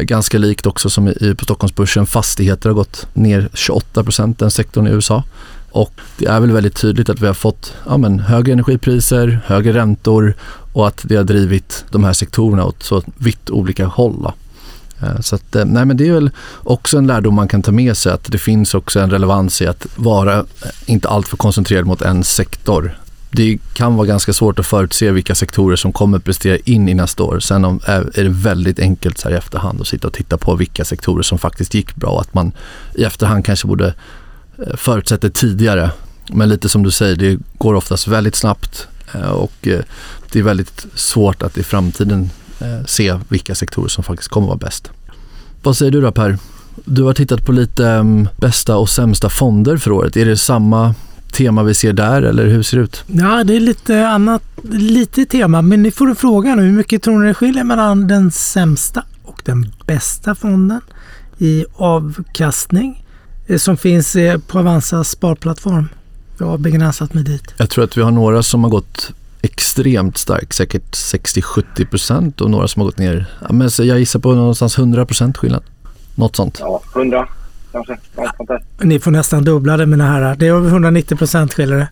ganska 0.00 0.38
likt 0.38 0.66
också 0.66 0.90
som 0.90 1.08
i, 1.08 1.34
på 1.38 1.44
Stockholmsbörsen. 1.44 2.06
Fastigheter 2.06 2.68
har 2.68 2.74
gått 2.74 3.06
ner 3.12 3.48
28 3.54 4.04
procent, 4.04 4.38
den 4.38 4.50
sektorn 4.50 4.86
i 4.86 4.90
USA. 4.90 5.24
Och 5.70 5.92
det 6.18 6.26
är 6.26 6.40
väl 6.40 6.50
väldigt 6.50 6.76
tydligt 6.76 7.08
att 7.08 7.20
vi 7.20 7.26
har 7.26 7.34
fått 7.34 7.72
ja, 7.86 7.96
men, 7.96 8.20
högre 8.20 8.52
energipriser, 8.52 9.40
högre 9.46 9.72
räntor 9.72 10.34
och 10.72 10.88
att 10.88 11.00
det 11.04 11.16
har 11.16 11.24
drivit 11.24 11.84
de 11.90 12.04
här 12.04 12.12
sektorerna 12.12 12.64
åt 12.64 12.82
så 12.82 13.02
vitt 13.16 13.50
olika 13.50 13.86
håll. 13.86 14.22
Då. 14.22 14.32
Eh, 15.04 15.20
så 15.20 15.34
att, 15.34 15.56
eh, 15.56 15.64
nej 15.64 15.84
men 15.84 15.96
det 15.96 16.08
är 16.08 16.12
väl 16.12 16.30
också 16.62 16.98
en 16.98 17.06
lärdom 17.06 17.34
man 17.34 17.48
kan 17.48 17.62
ta 17.62 17.72
med 17.72 17.96
sig 17.96 18.12
att 18.12 18.24
det 18.32 18.38
finns 18.38 18.74
också 18.74 19.00
en 19.00 19.10
relevans 19.10 19.62
i 19.62 19.66
att 19.66 19.86
vara 19.96 20.38
eh, 20.38 20.44
inte 20.86 21.08
alltför 21.08 21.36
koncentrerad 21.36 21.86
mot 21.86 22.02
en 22.02 22.24
sektor. 22.24 22.98
Det 23.30 23.58
kan 23.72 23.96
vara 23.96 24.06
ganska 24.06 24.32
svårt 24.32 24.58
att 24.58 24.66
förutse 24.66 25.10
vilka 25.10 25.34
sektorer 25.34 25.76
som 25.76 25.92
kommer 25.92 26.18
prestera 26.18 26.58
in 26.64 26.88
i 26.88 26.94
nästa 26.94 27.22
år. 27.22 27.40
Sen 27.40 27.64
är 27.64 28.24
det 28.24 28.28
väldigt 28.28 28.78
enkelt 28.78 29.18
så 29.18 29.28
här 29.28 29.34
i 29.34 29.38
efterhand 29.38 29.80
att 29.80 29.86
sitta 29.86 30.06
och 30.06 30.12
titta 30.12 30.38
på 30.38 30.54
vilka 30.54 30.84
sektorer 30.84 31.22
som 31.22 31.38
faktiskt 31.38 31.74
gick 31.74 31.94
bra 31.96 32.10
och 32.10 32.20
att 32.20 32.34
man 32.34 32.52
i 32.94 33.04
efterhand 33.04 33.44
kanske 33.44 33.66
borde 33.66 33.94
förutsätta 34.74 35.30
tidigare. 35.30 35.90
Men 36.32 36.48
lite 36.48 36.68
som 36.68 36.82
du 36.82 36.90
säger, 36.90 37.16
det 37.16 37.38
går 37.58 37.74
oftast 37.74 38.08
väldigt 38.08 38.36
snabbt 38.36 38.88
och 39.32 39.52
det 40.32 40.38
är 40.38 40.42
väldigt 40.42 40.86
svårt 40.94 41.42
att 41.42 41.58
i 41.58 41.62
framtiden 41.62 42.30
se 42.86 43.18
vilka 43.28 43.54
sektorer 43.54 43.88
som 43.88 44.04
faktiskt 44.04 44.30
kommer 44.30 44.46
vara 44.46 44.56
bäst. 44.56 44.90
Vad 45.62 45.76
säger 45.76 45.92
du 45.92 46.00
då 46.00 46.12
Per? 46.12 46.38
Du 46.84 47.02
har 47.02 47.14
tittat 47.14 47.46
på 47.46 47.52
lite 47.52 47.84
um, 47.84 48.28
bästa 48.36 48.76
och 48.76 48.88
sämsta 48.88 49.28
fonder 49.30 49.76
för 49.76 49.92
året. 49.92 50.16
Är 50.16 50.26
det 50.26 50.36
samma 50.36 50.94
tema 51.32 51.62
vi 51.62 51.74
ser 51.74 51.92
där 51.92 52.22
eller 52.22 52.46
hur 52.46 52.62
ser 52.62 52.76
det 52.76 52.82
ut? 52.82 53.04
Ja, 53.06 53.44
det 53.44 53.56
är 53.56 53.60
lite 53.60 54.08
annat, 54.08 54.42
lite 54.72 55.24
tema. 55.24 55.62
Men 55.62 55.82
ni 55.82 55.90
får 55.90 56.08
en 56.08 56.16
fråga 56.16 56.54
nu. 56.54 56.62
Hur 56.62 56.72
mycket 56.72 57.02
tror 57.02 57.18
ni 57.18 57.28
det 57.28 57.34
skiljer 57.34 57.64
mellan 57.64 58.08
den 58.08 58.30
sämsta 58.30 59.04
och 59.22 59.42
den 59.44 59.72
bästa 59.86 60.34
fonden 60.34 60.80
i 61.38 61.64
avkastning 61.74 63.04
eh, 63.46 63.58
som 63.58 63.76
finns 63.76 64.16
eh, 64.16 64.38
på 64.38 64.58
Avanzas 64.58 65.10
sparplattform? 65.10 65.88
Jag 66.38 66.46
har 66.46 66.58
begränsat 66.58 67.14
mig 67.14 67.24
dit. 67.24 67.54
Jag 67.56 67.70
tror 67.70 67.84
att 67.84 67.96
vi 67.96 68.02
har 68.02 68.10
några 68.10 68.42
som 68.42 68.64
har 68.64 68.70
gått 68.70 69.12
extremt 69.44 70.18
stark, 70.18 70.52
säkert 70.52 70.92
60-70 70.92 71.86
procent 71.86 72.40
och 72.40 72.50
några 72.50 72.68
som 72.68 72.80
har 72.80 72.86
gått 72.86 72.98
ner. 72.98 73.26
Ja, 73.40 73.52
men 73.52 73.70
så 73.70 73.84
jag 73.84 73.98
gissar 73.98 74.20
på 74.20 74.34
någonstans 74.34 74.78
100 74.78 75.06
procent 75.06 75.36
skillnad. 75.36 75.62
Något 76.14 76.36
sånt. 76.36 76.58
Ja, 76.60 76.82
100 76.94 77.28
kanske. 77.72 77.96
Ni 78.80 79.00
får 79.00 79.10
nästan 79.10 79.44
dubbla 79.44 79.76
det 79.76 79.86
mina 79.86 80.06
herrar. 80.06 80.36
Det 80.36 80.46
är 80.46 80.52
över 80.52 80.68
190 80.68 81.16
procent 81.16 81.54
skiljer 81.54 81.88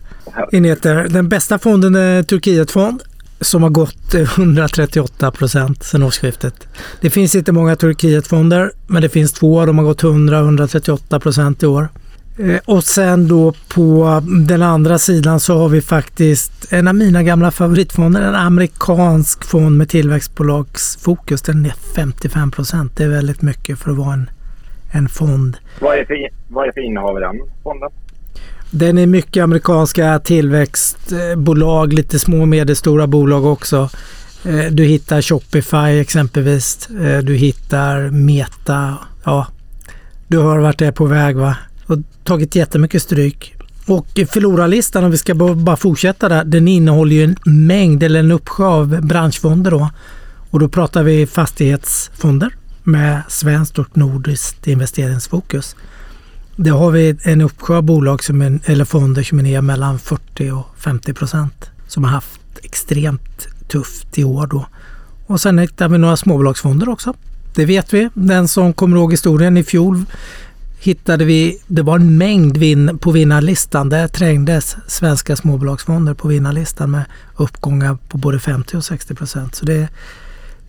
det. 0.81 1.07
Den 1.09 1.29
bästa 1.29 1.59
fonden 1.59 1.95
är 1.95 2.23
Turkietfond 2.23 3.03
som 3.41 3.63
har 3.63 3.69
gått 3.69 4.13
138 4.13 5.31
procent 5.31 5.83
sedan 5.83 6.03
årsskiftet. 6.03 6.67
Det 7.01 7.09
finns 7.09 7.35
inte 7.35 7.51
många 7.51 7.75
Turkietfonder 7.75 8.71
men 8.87 9.01
det 9.01 9.09
finns 9.09 9.33
två. 9.33 9.65
De 9.65 9.77
har 9.77 9.85
gått 9.85 10.03
100-138 10.03 11.19
procent 11.19 11.63
i 11.63 11.65
år. 11.65 11.89
Eh, 12.37 12.59
och 12.65 12.83
sen 12.83 13.27
då 13.27 13.53
på 13.67 14.21
den 14.47 14.61
andra 14.61 14.97
sidan 14.97 15.39
så 15.39 15.57
har 15.57 15.69
vi 15.69 15.81
faktiskt 15.81 16.73
en 16.73 16.87
av 16.87 16.95
mina 16.95 17.23
gamla 17.23 17.51
favoritfonder, 17.51 18.21
en 18.21 18.35
amerikansk 18.35 19.43
fond 19.43 19.77
med 19.77 19.89
tillväxtbolagsfokus. 19.89 21.41
Den 21.41 21.65
är 21.65 21.73
55 21.95 22.51
procent. 22.51 22.97
Det 22.97 23.03
är 23.03 23.09
väldigt 23.09 23.41
mycket 23.41 23.79
för 23.79 23.91
att 23.91 23.97
vara 23.97 24.13
en, 24.13 24.29
en 24.91 25.09
fond. 25.09 25.57
Vad 25.79 25.97
är, 25.97 26.05
för, 26.05 26.29
vad 26.47 26.67
är 26.67 26.71
för 26.71 26.81
innehav 26.81 27.17
i 27.17 27.21
den 27.21 27.39
fonden? 27.63 27.89
Den 28.71 28.97
är 28.97 29.07
mycket 29.07 29.43
amerikanska 29.43 30.19
tillväxtbolag, 30.19 31.93
lite 31.93 32.19
små 32.19 32.41
och 32.41 32.47
medelstora 32.47 33.07
bolag 33.07 33.45
också. 33.45 33.89
Eh, 34.45 34.65
du 34.71 34.83
hittar 34.83 35.21
Shopify 35.21 35.99
exempelvis. 35.99 36.89
Eh, 36.89 37.19
du 37.19 37.35
hittar 37.35 38.09
Meta. 38.09 38.97
Ja, 39.23 39.47
du 40.27 40.41
hör 40.41 40.57
vart 40.57 40.79
det 40.79 40.85
är 40.85 40.91
på 40.91 41.05
väg 41.05 41.35
va? 41.35 41.55
Och 41.85 41.97
tagit 42.23 42.55
jättemycket 42.55 43.01
stryk. 43.01 43.55
Och 43.85 44.07
förlorarlistan, 44.29 45.03
om 45.03 45.11
vi 45.11 45.17
ska 45.17 45.35
bara 45.55 45.77
fortsätta 45.77 46.29
där, 46.29 46.43
den 46.43 46.67
innehåller 46.67 47.15
ju 47.15 47.23
en 47.23 47.35
mängd 47.45 48.03
eller 48.03 48.19
en 48.19 48.31
uppsjö 48.31 48.65
av 48.65 49.01
branschfonder 49.01 49.71
då. 49.71 49.89
Och 50.49 50.59
då 50.59 50.67
pratar 50.67 51.03
vi 51.03 51.27
fastighetsfonder 51.27 52.55
med 52.83 53.21
svenskt 53.29 53.79
och 53.79 53.97
nordiskt 53.97 54.67
investeringsfokus. 54.67 55.75
Där 56.55 56.71
har 56.71 56.91
vi 56.91 57.17
en 57.23 57.41
uppsjö 57.41 57.77
av 57.77 57.83
bolag 57.83 58.23
som 58.23 58.41
är, 58.41 58.59
eller 58.65 58.85
fonder 58.85 59.23
som 59.23 59.39
är 59.39 59.43
ner 59.43 59.61
mellan 59.61 59.99
40 59.99 60.51
och 60.51 60.65
50 60.77 61.13
procent 61.13 61.69
som 61.87 62.03
har 62.03 62.11
haft 62.11 62.41
extremt 62.63 63.47
tufft 63.67 64.17
i 64.17 64.23
år 64.23 64.47
då. 64.47 64.65
Och 65.27 65.41
sen 65.41 65.59
hittar 65.59 65.89
vi 65.89 65.97
några 65.97 66.17
småbolagsfonder 66.17 66.89
också. 66.89 67.13
Det 67.55 67.65
vet 67.65 67.93
vi. 67.93 68.09
Den 68.13 68.47
som 68.47 68.73
kommer 68.73 68.97
ihåg 68.97 69.11
historien 69.13 69.57
i 69.57 69.63
fjol 69.63 70.05
hittade 70.83 71.25
vi, 71.25 71.59
det 71.67 71.81
var 71.81 71.95
en 71.95 72.17
mängd 72.17 72.57
vin, 72.57 72.97
på 72.99 73.11
vinnarlistan. 73.11 73.89
Där 73.89 74.07
trängdes 74.07 74.75
svenska 74.87 75.35
småbolagsfonder 75.35 76.13
på 76.13 76.27
vinnarlistan 76.27 76.91
med 76.91 77.03
uppgångar 77.35 77.97
på 78.07 78.17
både 78.17 78.39
50 78.39 78.77
och 78.77 78.85
60 78.85 79.15
procent. 79.15 79.55
Så 79.55 79.65
det, 79.65 79.87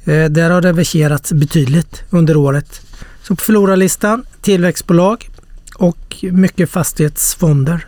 eh, 0.04 0.24
där 0.30 0.50
har 0.50 0.60
det 0.60 0.72
verserats 0.72 1.32
betydligt 1.32 2.02
under 2.10 2.36
året. 2.36 2.80
Så 3.22 3.36
på 3.36 3.42
förlorarlistan 3.42 4.26
tillväxtbolag 4.40 5.30
och 5.76 6.16
mycket 6.22 6.70
fastighetsfonder 6.70 7.86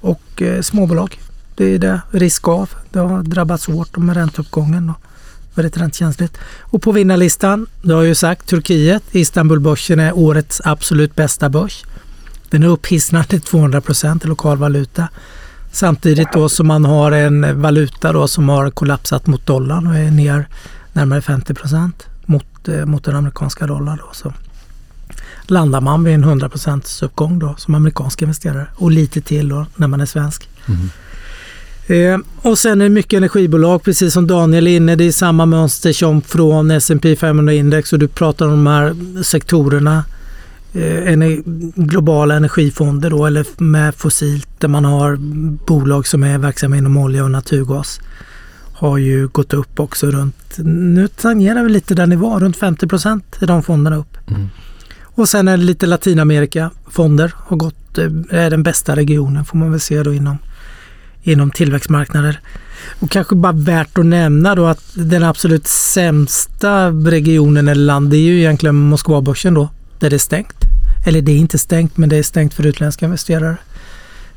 och 0.00 0.42
eh, 0.42 0.60
småbolag. 0.60 1.20
Det 1.54 1.64
är 1.74 1.78
det 1.78 2.00
risk 2.10 2.48
av. 2.48 2.70
Det 2.90 2.98
har 2.98 3.22
drabbats 3.22 3.66
hårt 3.66 3.96
med 3.96 4.16
ränteuppgången. 4.16 4.90
Och 4.90 5.11
väldigt 5.54 5.76
räntekänsligt. 5.76 6.38
Och 6.60 6.82
på 6.82 6.92
vinnarlistan, 6.92 7.66
det 7.82 7.92
har 7.92 8.00
jag 8.00 8.08
ju 8.08 8.14
sagt, 8.14 8.48
Turkiet. 8.48 9.02
Istanbulbörsen 9.12 10.00
är 10.00 10.18
årets 10.18 10.60
absolut 10.64 11.14
bästa 11.14 11.48
börs. 11.48 11.84
Den 12.50 12.62
är 12.62 12.68
upphisnad 12.68 13.28
till 13.28 13.40
200 13.40 13.80
procent 13.80 14.24
i 14.24 14.28
lokal 14.28 14.58
valuta. 14.58 15.08
Samtidigt 15.72 16.32
då 16.32 16.48
som 16.48 16.66
man 16.66 16.84
har 16.84 17.12
en 17.12 17.62
valuta 17.62 18.12
då 18.12 18.28
som 18.28 18.48
har 18.48 18.70
kollapsat 18.70 19.26
mot 19.26 19.46
dollarn 19.46 19.86
och 19.86 19.96
är 19.96 20.10
ner 20.10 20.48
närmare 20.92 21.22
50 21.22 21.54
procent 21.54 22.06
mot, 22.26 22.68
eh, 22.68 22.84
mot 22.84 23.04
den 23.04 23.16
amerikanska 23.16 23.66
dollarn. 23.66 23.98
Då. 24.02 24.10
Så 24.12 24.32
landar 25.42 25.80
man 25.80 26.04
vid 26.04 26.14
en 26.14 26.24
100 26.24 26.48
procents 26.48 27.02
uppgång 27.02 27.38
då 27.38 27.54
som 27.58 27.74
amerikansk 27.74 28.22
investerare 28.22 28.66
och 28.76 28.90
lite 28.90 29.20
till 29.20 29.48
då 29.48 29.66
när 29.76 29.86
man 29.86 30.00
är 30.00 30.06
svensk. 30.06 30.48
Mm. 30.66 30.90
Eh, 31.86 32.18
och 32.42 32.58
sen 32.58 32.80
är 32.80 32.84
det 32.84 32.90
mycket 32.90 33.16
energibolag, 33.16 33.82
precis 33.82 34.14
som 34.14 34.26
Daniel 34.26 34.66
är 34.66 34.76
inne. 34.76 34.96
Det 34.96 35.04
är 35.04 35.12
samma 35.12 35.46
mönster 35.46 35.92
som 35.92 36.22
från 36.22 36.70
S&P 36.70 37.16
500 37.16 37.52
index 37.52 37.92
och 37.92 37.98
du 37.98 38.08
pratar 38.08 38.46
om 38.46 38.52
de 38.52 38.66
här 38.66 39.22
sektorerna. 39.22 40.04
Eh, 40.74 41.12
ener 41.12 41.42
globala 41.74 42.34
energifonder 42.34 43.10
då, 43.10 43.26
eller 43.26 43.46
med 43.62 43.94
fossilt 43.94 44.48
där 44.58 44.68
man 44.68 44.84
har 44.84 45.16
bolag 45.66 46.06
som 46.06 46.22
är 46.22 46.38
verksamma 46.38 46.76
inom 46.76 46.96
olja 46.96 47.24
och 47.24 47.30
naturgas. 47.30 48.00
Har 48.72 48.98
ju 48.98 49.28
gått 49.28 49.52
upp 49.52 49.80
också 49.80 50.06
runt, 50.10 50.58
nu 50.64 51.08
tangerar 51.08 51.62
vi 51.62 51.68
lite 51.68 51.94
där 51.94 52.06
ni 52.06 52.16
var, 52.16 52.40
runt 52.40 52.56
50 52.56 52.86
procent 52.86 53.36
i 53.40 53.46
de 53.46 53.62
fonderna 53.62 53.96
upp. 53.96 54.16
Mm. 54.28 54.48
Och 55.02 55.28
sen 55.28 55.48
är 55.48 55.56
det 55.56 55.62
lite 55.62 55.86
Latinamerika 55.86 56.70
fonder 56.90 57.32
har 57.36 57.56
gått, 57.56 57.98
eh, 57.98 58.10
är 58.30 58.50
den 58.50 58.62
bästa 58.62 58.96
regionen 58.96 59.44
får 59.44 59.58
man 59.58 59.70
väl 59.70 59.80
se 59.80 60.02
då 60.02 60.14
inom 60.14 60.38
inom 61.22 61.50
tillväxtmarknader. 61.50 62.40
Och 63.00 63.10
kanske 63.10 63.34
bara 63.34 63.52
värt 63.52 63.98
att 63.98 64.06
nämna 64.06 64.54
då 64.54 64.66
att 64.66 64.84
den 64.94 65.22
absolut 65.22 65.66
sämsta 65.66 66.90
regionen 66.90 67.68
eller 67.68 67.84
land 67.84 68.14
är 68.14 68.18
ju 68.18 68.38
egentligen 68.38 68.74
Moskvabörsen 68.74 69.54
då, 69.54 69.68
där 69.98 70.10
det 70.10 70.16
är 70.16 70.18
stängt. 70.18 70.56
Eller 71.06 71.22
det 71.22 71.32
är 71.32 71.36
inte 71.36 71.58
stängt, 71.58 71.96
men 71.96 72.08
det 72.08 72.16
är 72.16 72.22
stängt 72.22 72.54
för 72.54 72.66
utländska 72.66 73.04
investerare. 73.04 73.56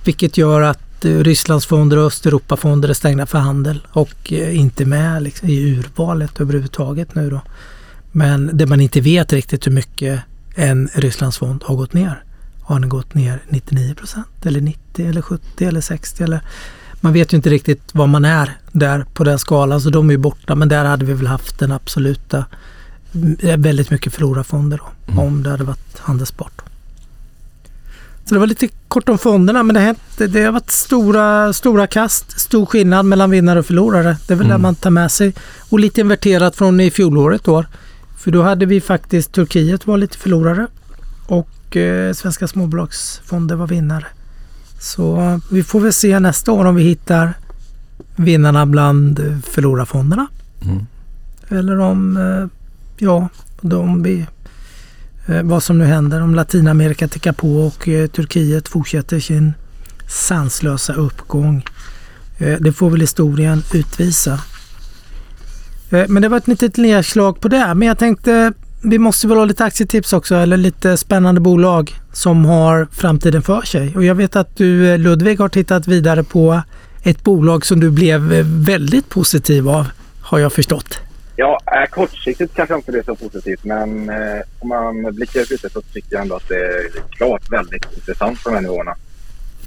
Vilket 0.04 0.38
gör 0.38 0.62
att 0.62 1.06
eh, 1.06 1.12
Rysslandsfonder 1.12 1.98
och 1.98 2.06
Östeuropafonder 2.06 2.90
är 2.90 2.94
stängda 2.94 3.26
för 3.26 3.38
handel 3.38 3.88
och 3.90 4.34
eh, 4.34 4.60
inte 4.60 4.86
med 4.86 5.24
liksom, 5.24 5.50
i 5.50 5.78
urvalet 5.78 6.42
överhuvudtaget 6.42 7.16
nu 7.16 7.30
då. 7.30 7.42
Men 8.12 8.58
det 8.58 8.66
man 8.66 8.82
inte 8.82 9.02
vet 9.02 9.34
riktigt 9.34 9.68
hur 9.68 9.72
mycket 9.72 10.22
en 10.56 10.90
Rysslandsfond 10.94 11.64
har 11.64 11.76
gått 11.76 11.94
ner. 11.94 12.25
Har 12.66 12.80
den 12.80 12.90
gått 12.90 13.14
ner 13.14 13.44
99 13.50 13.96
procent 13.96 14.46
eller 14.46 14.62
90 14.62 15.10
eller 15.10 15.22
70 15.22 15.66
eller 15.66 15.82
60 15.82 16.24
eller 16.24 16.42
man 17.02 17.14
vet 17.14 17.34
ju 17.34 17.36
inte 17.36 17.50
riktigt 17.50 17.96
var 17.96 18.08
man 18.08 18.26
är 18.26 18.58
där 18.72 19.06
på 19.14 19.24
den 19.24 19.40
skalan 19.40 19.82
så 19.82 19.90
de 19.90 20.10
är 20.10 20.14
ju 20.14 20.18
borta 20.18 20.56
men 20.56 20.70
där 20.70 20.86
hade 20.86 21.06
vi 21.06 21.14
väl 21.14 21.28
haft 21.28 21.60
den 21.60 21.72
absoluta 21.72 22.46
mm, 23.14 23.62
väldigt 23.62 23.90
mycket 23.92 24.14
förlorarfonder 24.14 24.78
då 24.78 25.12
mm. 25.12 25.20
om 25.26 25.44
det 25.44 25.50
hade 25.50 25.64
varit 25.64 26.00
handelsbart. 26.00 26.62
Så 28.26 28.34
det 28.34 28.40
var 28.40 28.48
lite 28.48 28.68
kort 28.88 29.10
om 29.10 29.18
fonderna 29.18 29.64
men 29.64 29.74
det, 29.74 29.80
här, 29.80 29.96
det 30.28 30.44
har 30.44 30.52
varit 30.52 30.72
stora, 30.72 31.54
stora 31.54 31.88
kast, 31.88 32.40
stor 32.40 32.66
skillnad 32.66 33.06
mellan 33.06 33.32
vinnare 33.32 33.60
och 33.60 33.66
förlorare. 33.66 34.18
Det 34.28 34.34
är 34.34 34.38
väl 34.38 34.46
mm. 34.46 34.58
det 34.58 34.62
man 34.62 34.76
tar 34.76 34.90
med 34.90 35.12
sig. 35.12 35.34
Och 35.70 35.80
lite 35.80 36.02
inverterat 36.02 36.56
från 36.56 36.80
i 36.80 36.92
fjolåret 36.92 37.48
år. 37.48 37.66
För 38.18 38.32
då 38.32 38.42
hade 38.42 38.66
vi 38.66 38.82
faktiskt 38.82 39.32
Turkiet 39.32 39.88
var 39.88 39.98
lite 39.98 40.18
förlorare 40.18 40.68
och 41.28 41.50
Eh, 41.76 42.14
svenska 42.14 42.48
småbolagsfonder 42.48 43.56
var 43.56 43.68
vinnare. 43.68 44.06
Så 44.80 45.40
vi 45.52 45.64
får 45.64 45.80
väl 45.80 45.94
se 45.94 46.20
nästa 46.20 46.52
år 46.52 46.66
om 46.66 46.76
vi 46.76 46.84
hittar 46.84 47.34
vinnarna 48.16 48.66
bland 48.66 49.42
förlorarfonderna. 49.46 50.28
Mm. 50.62 50.86
Eller 51.50 51.80
om, 51.80 52.18
eh, 52.18 52.48
ja, 52.98 53.30
vi, 54.04 54.26
eh, 55.26 55.44
vad 55.44 55.64
som 55.64 55.78
nu 55.78 55.86
händer. 55.86 56.22
Om 56.22 56.36
Latinamerika 56.36 57.08
tickar 57.08 57.34
på 57.34 57.66
och 57.66 57.84
Turkiet 58.12 58.68
fortsätter 58.68 59.20
sin 59.20 59.54
sanslösa 60.08 60.94
uppgång. 60.94 61.66
Det 62.38 62.74
får 62.76 62.90
väl 62.90 63.02
historien 63.02 63.64
utvisa. 63.74 64.40
Men 65.90 66.22
det 66.22 66.30
var 66.30 66.38
ett 66.38 66.48
litet 66.48 66.78
nedslag 66.78 67.40
på 67.40 67.48
det. 67.48 67.74
Men 67.74 67.88
jag 67.88 67.98
tänkte 67.98 68.54
vi 68.90 69.00
måste 69.00 69.28
väl 69.28 69.38
ha 69.38 69.46
lite 69.46 69.64
aktietips 69.64 70.14
också 70.14 70.36
eller 70.36 70.58
lite 70.58 70.98
spännande 70.98 71.42
bolag 71.42 71.94
som 72.14 72.46
har 72.46 72.88
framtiden 72.92 73.42
för 73.42 73.62
sig. 73.62 73.96
Och 73.96 74.04
jag 74.04 74.16
vet 74.16 74.36
att 74.36 74.58
du 74.58 74.92
eh, 74.92 74.98
Ludvig 74.98 75.40
har 75.40 75.50
tittat 75.50 75.88
vidare 75.88 76.24
på 76.24 76.62
ett 77.04 77.24
bolag 77.24 77.66
som 77.66 77.80
du 77.80 77.92
blev 77.92 78.34
eh, 78.34 78.46
väldigt 78.46 79.10
positiv 79.10 79.70
av 79.70 79.88
har 80.22 80.40
jag 80.40 80.54
förstått. 80.54 81.00
Ja, 81.36 81.60
eh, 81.66 81.90
kortsiktigt 81.90 82.56
kanske 82.56 82.76
inte 82.76 82.92
det 82.92 82.98
är 82.98 83.04
så 83.04 83.16
positivt 83.16 83.64
men 83.64 84.10
eh, 84.10 84.42
om 84.60 84.70
man 84.70 85.16
blickar 85.16 85.54
ut 85.54 85.72
så 85.72 85.82
tycker 85.82 86.14
jag 86.14 86.22
ändå 86.22 86.36
att 86.36 86.50
det 86.50 86.56
är 86.56 86.90
klart 87.10 87.52
väldigt 87.52 87.86
intressant 87.96 88.44
på 88.44 88.50
de 88.50 88.56
här 88.56 88.62
nivåerna. 88.62 88.96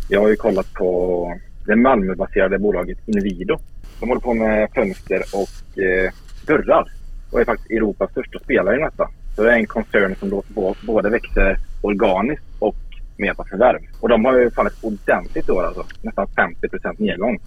Jag 0.09 0.21
har 0.21 0.29
ju 0.29 0.37
kollat 0.37 0.73
på 0.73 1.39
det 1.67 1.77
Malmöbaserade 1.77 2.59
bolaget 2.59 2.99
Invido. 3.07 3.59
De 4.01 4.09
håller 4.09 4.21
på 4.21 4.35
med 4.35 4.69
fönster 4.75 5.23
och 5.33 5.79
eh, 5.83 6.13
dörrar 6.47 6.98
och 7.31 7.41
är 7.41 7.45
faktiskt 7.45 7.71
Europas 7.71 8.11
största 8.11 8.39
spelare 8.39 8.77
i 8.77 8.83
detta. 8.83 9.09
Så 9.37 9.43
det 9.43 9.53
är 9.53 9.57
en 9.57 9.67
koncern 9.67 10.15
som 10.15 10.43
både 10.87 11.11
växer 11.11 11.57
organiskt 11.83 12.45
och 12.59 12.77
med 13.17 13.27
hjälp 13.27 13.41
av 13.41 13.45
förvärv. 13.45 13.81
Och 14.01 14.09
de 14.09 14.25
har 14.25 14.39
ju 14.39 14.51
fallit 14.51 14.85
ordentligt 14.85 15.49
i 15.49 15.53
år 15.53 15.65
alltså. 15.65 15.85
Nästan 16.03 16.27
50% 16.27 16.95
nedgång. 16.99 17.39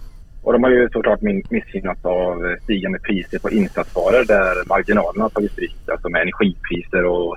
Och 0.42 0.52
de 0.52 0.62
har 0.62 0.70
ju 0.70 0.88
såklart 0.92 1.22
missgynnats 1.50 2.04
av 2.04 2.56
stigande 2.62 2.98
priser 2.98 3.38
på 3.38 3.50
insatsvaror 3.50 4.24
där 4.24 4.68
marginalerna 4.68 5.24
har 5.24 5.30
tagit 5.30 5.52
stryk. 5.52 5.76
Alltså 5.92 6.08
med 6.08 6.22
energipriser 6.22 7.04
och 7.04 7.36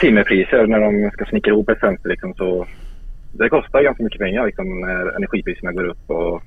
timmerpriser 0.00 0.66
när 0.66 0.80
de 0.80 1.10
ska 1.10 1.24
snickra 1.24 1.52
ihop 1.52 1.68
ett 1.68 1.80
fönster 1.80 2.08
liksom, 2.08 2.34
så 2.34 2.66
det 3.32 3.48
kostar 3.48 3.82
ganska 3.82 4.02
mycket 4.04 4.20
pengar 4.20 4.46
liksom, 4.46 4.80
när 4.80 5.16
energipriserna 5.16 5.72
går 5.72 5.84
upp 5.84 6.10
och 6.10 6.42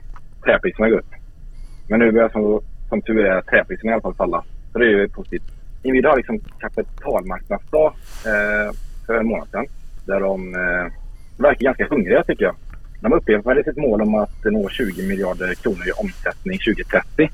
träpriserna 0.46 0.90
går 0.90 0.98
upp. 0.98 1.12
Men 1.90 2.00
nu 2.00 2.12
börjar 2.12 2.30
som, 2.30 2.62
som 2.90 3.02
tur 3.02 3.26
är 3.26 3.42
träpriserna 3.42 3.92
i 3.92 3.94
alla 3.94 4.02
fall 4.02 4.16
falla. 4.16 4.44
Så 4.72 4.80
det 4.80 4.86
är 4.86 4.90
ju 4.90 5.10
positivt. 5.10 5.52
Inwido 5.84 6.10
har 6.10 6.18
liksom 6.18 6.40
kapitalmarknadsdag 6.60 7.94
eh, 8.26 8.76
för 9.06 9.16
en 9.16 9.28
månad 9.28 9.48
sedan. 9.52 9.66
Där 10.06 10.20
de 10.20 10.56
eh, 10.56 10.94
verkar 11.38 11.64
ganska 11.64 11.88
hungriga 11.88 12.24
tycker 12.24 12.46
jag. 12.46 12.56
De 13.02 13.14
upprepade 13.14 13.64
sitt 13.64 13.78
mål 13.78 14.02
om 14.02 14.16
att 14.16 14.44
nå 14.44 14.70
20 14.70 15.08
miljarder 15.08 15.54
kronor 15.54 15.88
i 15.88 15.92
omsättning 15.92 16.58
2030. 16.58 17.30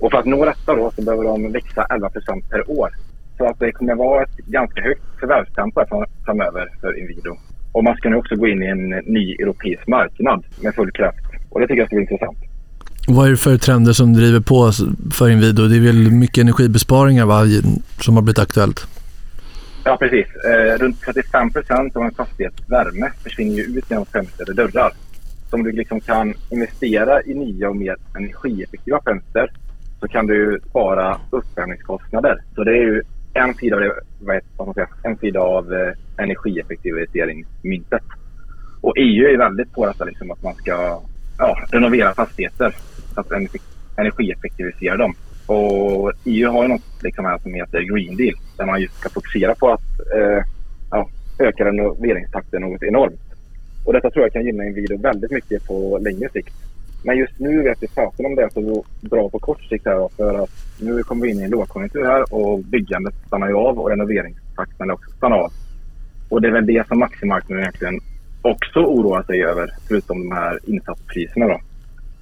Och 0.00 0.10
för 0.10 0.18
att 0.18 0.24
nå 0.24 0.44
detta 0.44 0.74
då 0.74 0.90
så 0.90 1.02
behöver 1.02 1.24
de 1.24 1.52
växa 1.52 1.86
11 1.90 2.10
procent 2.10 2.50
per 2.50 2.70
år. 2.70 2.90
Så 3.38 3.46
att 3.46 3.58
det 3.58 3.72
kommer 3.72 3.94
vara 3.94 4.22
ett 4.22 4.36
ganska 4.36 4.82
högt 4.82 5.02
förvärvstempo 5.20 5.80
framöver 6.24 6.68
för 6.80 6.98
Inwido. 6.98 7.36
Och 7.72 7.84
man 7.84 7.96
ska 7.96 8.08
nu 8.08 8.16
också 8.16 8.36
gå 8.36 8.48
in 8.48 8.62
i 8.62 8.66
en 8.66 8.88
ny 8.88 9.34
europeisk 9.34 9.86
marknad 9.86 10.44
med 10.62 10.74
full 10.74 10.92
kraft. 10.92 11.26
Och 11.50 11.60
det 11.60 11.66
tycker 11.66 11.80
jag 11.80 11.88
ska 11.88 11.96
bli 11.96 12.02
intressant. 12.02 12.38
Vad 13.08 13.26
är 13.26 13.30
det 13.30 13.36
för 13.36 13.58
trender 13.58 13.92
som 13.92 14.12
driver 14.12 14.40
på 14.40 14.72
för 15.12 15.30
Inwido? 15.30 15.68
Det 15.68 15.76
är 15.76 15.80
väl 15.80 16.10
mycket 16.10 16.38
energibesparingar 16.38 17.26
va, 17.26 17.42
som 18.00 18.14
har 18.14 18.22
blivit 18.22 18.38
aktuellt? 18.38 18.86
Ja, 19.84 19.96
precis. 19.96 20.26
Eh, 20.44 20.78
runt 20.78 21.00
35 21.00 21.52
procent 21.52 21.96
av 21.96 22.02
en 22.02 22.14
fastighets 22.14 22.70
värme 22.70 23.10
försvinner 23.22 23.54
ju 23.54 23.62
ut 23.62 23.90
genom 23.90 24.06
fönster 24.06 24.50
och 24.50 24.54
dörrar. 24.54 24.92
Så 25.50 25.56
om 25.56 25.62
du 25.62 25.72
liksom 25.72 26.00
kan 26.00 26.34
investera 26.50 27.22
i 27.22 27.34
nya 27.34 27.68
och 27.68 27.76
mer 27.76 27.96
energieffektiva 28.16 29.00
fönster 29.04 29.50
så 30.00 30.08
kan 30.08 30.26
du 30.26 30.60
spara 30.68 31.20
uppvärmningskostnader. 31.30 32.42
Så 32.54 32.64
det 32.64 32.70
är 32.70 32.82
ju 32.82 33.02
en 33.34 33.54
sida 33.54 33.76
av, 33.76 33.82
det, 33.82 33.92
vad 34.56 34.74
säga, 34.74 34.88
en 35.02 35.16
sida 35.16 35.40
av 35.40 35.74
eh, 35.74 35.92
energieffektiviseringsmyntet. 36.24 38.02
Och 38.80 38.94
EU 38.96 39.26
är 39.26 39.38
väldigt 39.38 39.72
på 39.72 39.86
detta 39.86 40.04
liksom 40.04 40.30
att 40.30 40.42
man 40.42 40.54
ska 40.54 41.00
ja, 41.42 41.56
renovera 41.70 42.14
fastigheter 42.14 42.74
så 43.14 43.20
att 43.20 43.32
energieffektivisera 43.96 44.96
dem. 44.96 45.14
Och 45.46 46.12
EU 46.24 46.50
har 46.50 46.62
ju 46.62 46.68
något 46.68 47.02
liksom 47.02 47.24
här 47.24 47.38
som 47.38 47.54
heter 47.54 47.80
Green 47.80 48.16
Deal 48.16 48.34
där 48.56 48.66
man 48.66 48.80
just 48.80 48.98
ska 48.98 49.08
fokusera 49.08 49.54
på 49.54 49.70
att 49.72 50.00
eh, 50.14 50.44
ja, 50.90 51.08
öka 51.38 51.64
renoveringstakten 51.64 52.62
något 52.62 52.82
enormt. 52.82 53.20
Och 53.84 53.92
detta 53.92 54.10
tror 54.10 54.24
jag 54.24 54.32
kan 54.32 54.44
gynna 54.44 54.64
Inwido 54.64 54.96
väldigt 54.96 55.30
mycket 55.30 55.66
på 55.66 55.98
längre 55.98 56.28
sikt. 56.32 56.54
Men 57.04 57.16
just 57.16 57.38
nu 57.38 57.62
vet 57.62 57.82
vi 57.82 57.88
fasen 57.88 58.26
om 58.26 58.34
det 58.34 58.42
är 58.42 58.48
så 58.48 58.84
bra 59.00 59.28
på 59.28 59.38
kort 59.38 59.62
sikt 59.62 59.86
här 59.86 60.08
för 60.16 60.42
att 60.42 60.50
nu 60.80 61.02
kommer 61.02 61.22
vi 61.22 61.30
in 61.30 61.40
i 61.40 61.44
en 61.44 61.50
lågkonjunktur 61.50 62.04
här 62.04 62.34
och 62.34 62.58
byggandet 62.58 63.14
stannar 63.26 63.48
ju 63.48 63.54
av 63.54 63.78
och 63.78 63.90
renoveringstakten 63.90 64.90
också 64.90 65.10
stannar 65.10 65.36
av. 65.36 65.52
Och 66.28 66.42
det 66.42 66.48
är 66.48 66.52
väl 66.52 66.66
det 66.66 66.88
som 66.88 67.02
aktiemarknaden 67.02 67.62
egentligen 67.62 68.00
också 68.42 68.78
oroar 68.78 69.22
sig 69.22 69.44
över 69.44 69.70
förutom 69.88 70.28
de 70.28 70.34
här 70.34 70.58
insatspriserna 70.64 71.48
då 71.48 71.60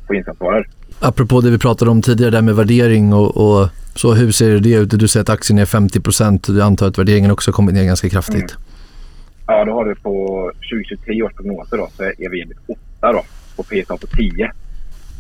på 0.06 0.14
insatsvaror. 0.14 0.68
Apropå 1.00 1.40
det 1.40 1.50
vi 1.50 1.58
pratade 1.58 1.90
om 1.90 2.02
tidigare 2.02 2.30
där 2.30 2.42
med 2.42 2.56
värdering 2.56 3.12
och, 3.12 3.36
och 3.36 3.68
så 3.94 4.14
hur 4.14 4.32
ser 4.32 4.58
det 4.58 4.70
ut? 4.70 4.90
Du 4.90 5.08
säger 5.08 5.22
att 5.22 5.28
aktien 5.28 5.58
är 5.58 5.66
50 5.66 6.00
procent. 6.00 6.46
Du 6.46 6.62
antar 6.62 6.86
att 6.86 6.98
värderingen 6.98 7.30
också 7.30 7.52
kommit 7.52 7.74
ner 7.74 7.84
ganska 7.84 8.08
kraftigt. 8.08 8.50
Mm. 8.50 8.62
Ja, 9.46 9.64
då 9.64 9.72
har 9.72 9.84
du 9.84 9.94
på 9.94 10.52
2023 10.70 11.22
års 11.22 11.32
prognoser 11.32 11.76
då, 11.76 11.88
så 11.96 12.02
är 12.02 12.30
vi 12.30 12.44
8 12.66 13.12
då, 13.12 13.22
på 13.56 13.62
P 13.62 13.84
på 13.88 14.06
10. 14.16 14.52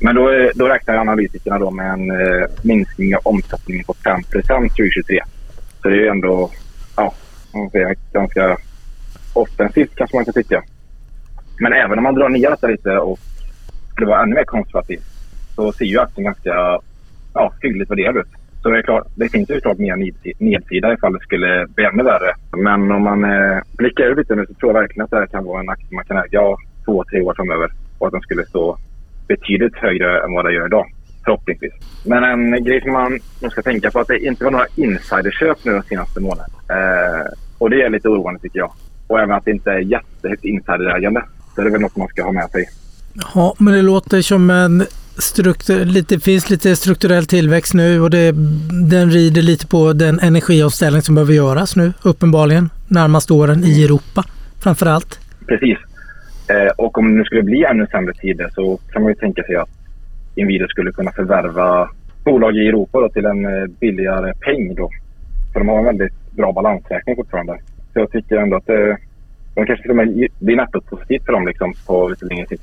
Men 0.00 0.14
då, 0.14 0.50
då 0.54 0.68
räknar 0.68 0.94
analytikerna 0.94 1.58
då 1.58 1.70
med 1.70 1.92
en 1.92 2.10
eh, 2.10 2.46
minskning 2.62 3.16
av 3.16 3.20
omsättningen 3.24 3.84
på 3.84 3.94
5% 3.94 4.22
2023. 4.68 5.20
Så 5.82 5.88
det 5.88 5.94
är 5.94 6.00
ju 6.00 6.08
ändå 6.08 6.50
ja, 6.96 7.14
man 7.54 7.70
säger, 7.70 7.96
ganska 8.12 8.56
offensivt 9.32 9.90
kanske 9.94 10.16
man 10.16 10.24
kan 10.24 10.34
tycka. 10.34 10.62
Men 11.60 11.72
även 11.72 11.98
om 11.98 12.04
man 12.04 12.14
drar 12.14 12.28
ner 12.28 12.50
detta 12.50 12.66
lite 12.66 12.98
och 12.98 13.18
skulle 13.92 14.06
vara 14.06 14.22
ännu 14.22 14.34
mer 14.34 14.44
konservativ 14.44 15.00
så 15.54 15.72
ser 15.72 15.84
ju 15.84 15.98
aktien 15.98 16.24
ganska 16.24 16.80
ja, 17.34 17.52
hyggligt 17.62 17.90
värderad 17.90 18.16
ut. 18.16 18.32
Så 18.62 18.70
det 18.70 18.78
är 18.78 18.82
klart, 18.82 19.06
det 19.14 19.28
finns 19.28 19.50
ju 19.50 19.60
klart 19.60 19.78
mer 19.78 19.96
nedsida 20.38 20.92
ifall 20.92 21.12
det 21.12 21.20
skulle 21.20 21.66
bli 21.66 21.84
ännu 21.84 22.02
värre. 22.02 22.34
Men 22.56 22.92
om 22.92 23.02
man 23.02 23.24
eh, 23.24 23.58
blickar 23.72 24.04
ut 24.04 24.18
lite 24.18 24.34
nu 24.34 24.46
så 24.46 24.54
tror 24.54 24.72
jag 24.72 24.80
verkligen 24.80 25.04
att 25.04 25.10
det 25.10 25.16
här 25.16 25.26
kan 25.26 25.44
vara 25.44 25.60
en 25.60 25.68
aktie 25.68 25.94
man 25.94 26.04
kan 26.04 26.16
äga 26.16 26.40
två, 26.84 27.04
tre 27.10 27.20
år 27.20 27.34
framöver. 27.36 27.70
Och 27.98 28.06
att 28.06 28.12
den 28.12 28.20
skulle 28.20 28.46
stå 28.46 28.78
betydligt 29.28 29.76
högre 29.76 30.22
än 30.24 30.32
vad 30.32 30.44
den 30.44 30.54
gör 30.54 30.66
idag. 30.66 30.86
Förhoppningsvis. 31.24 31.72
Men 32.06 32.24
en 32.24 32.64
grej 32.64 32.80
som 32.80 32.92
man 32.92 33.20
ska 33.50 33.62
tänka 33.62 33.90
på 33.90 33.98
är 33.98 34.02
att 34.02 34.08
det 34.08 34.18
inte 34.18 34.44
var 34.44 34.50
några 34.50 34.66
insiderköp 34.76 35.58
nu 35.64 35.72
de 35.72 35.82
senaste 35.82 36.20
månaderna. 36.20 36.58
Eh, 36.68 37.26
och 37.58 37.70
det 37.70 37.82
är 37.82 37.90
lite 37.90 38.08
oroande 38.08 38.40
tycker 38.40 38.58
jag. 38.58 38.72
Och 39.06 39.20
även 39.20 39.36
att 39.36 39.44
det 39.44 39.50
inte 39.50 39.70
är 39.70 39.78
jättehögt 39.78 40.44
insiderägande. 40.44 41.22
Så 41.60 41.64
det 41.64 41.70
är 41.70 41.72
väl 41.72 41.80
något 41.80 41.96
man 41.96 42.08
ska 42.08 42.24
ha 42.24 42.32
med 42.32 42.50
sig. 42.50 42.68
Ja, 43.34 43.54
men 43.58 43.74
det 43.74 43.82
låter 43.82 44.22
som 44.22 44.50
en 44.50 44.84
struktur, 45.18 45.84
lite, 45.84 46.20
finns 46.20 46.50
lite 46.50 46.76
strukturell 46.76 47.26
tillväxt 47.26 47.74
nu 47.74 48.00
och 48.00 48.10
det, 48.10 48.32
den 48.90 49.10
rider 49.10 49.42
lite 49.42 49.66
på 49.66 49.92
den 49.92 50.20
energiomställning 50.20 51.02
som 51.02 51.14
behöver 51.14 51.32
göras 51.32 51.76
nu 51.76 51.92
uppenbarligen 52.02 52.70
närmaste 52.88 53.32
åren 53.32 53.64
i 53.64 53.84
Europa 53.84 54.24
framför 54.62 54.86
allt. 54.86 55.20
Precis. 55.46 55.78
Eh, 56.48 56.72
och 56.76 56.98
om 56.98 57.18
det 57.18 57.24
skulle 57.24 57.42
bli 57.42 57.64
ännu 57.64 57.86
sämre 57.86 58.14
tider 58.14 58.50
så 58.54 58.78
kan 58.92 59.02
man 59.02 59.12
ju 59.12 59.14
tänka 59.14 59.42
sig 59.42 59.56
att 59.56 59.70
Inwido 60.34 60.68
skulle 60.68 60.92
kunna 60.92 61.12
förvärva 61.12 61.90
bolag 62.24 62.56
i 62.56 62.68
Europa 62.68 63.00
då, 63.00 63.08
till 63.08 63.24
en 63.24 63.44
eh, 63.44 63.66
billigare 63.80 64.34
peng. 64.34 64.74
Då. 64.74 64.90
För 65.52 65.60
de 65.60 65.68
har 65.68 65.78
en 65.78 65.84
väldigt 65.84 66.30
bra 66.30 66.52
balansräkning 66.52 67.16
fortfarande. 67.16 67.58
Så 67.92 67.98
jag 67.98 68.10
tycker 68.10 68.36
ändå 68.36 68.56
att 68.56 68.66
det, 68.66 68.98
de 69.60 69.66
kanske 69.66 69.82
till 69.82 69.90
och 69.90 69.96
med 69.96 70.28
blir 70.38 70.56
nettopositivt 70.56 71.24
för 71.24 71.32
dem 71.32 71.46
liksom, 71.46 71.74
på 71.86 72.08
lite 72.08 72.24
längre 72.24 72.46
sikt. 72.46 72.62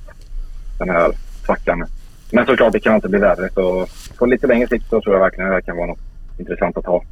Den 0.80 0.90
här 0.90 1.12
svackan. 1.46 1.86
Men 2.32 2.46
såklart, 2.46 2.74
det 2.74 2.80
kan 2.80 2.96
inte 2.96 3.10
bli 3.10 3.20
värre. 3.20 3.50
Så 3.54 3.88
på 4.18 4.26
lite 4.26 4.48
längre 4.48 4.68
sikt 4.68 4.90
så 4.90 5.02
tror 5.02 5.16
jag 5.16 5.22
verkligen 5.22 5.46
att 5.46 5.52
det 5.52 5.56
här 5.56 5.62
kan 5.62 5.78
vara 5.78 5.88
något 5.88 6.00
intressant 6.38 6.78
att 6.78 6.86
ha. 6.86 7.04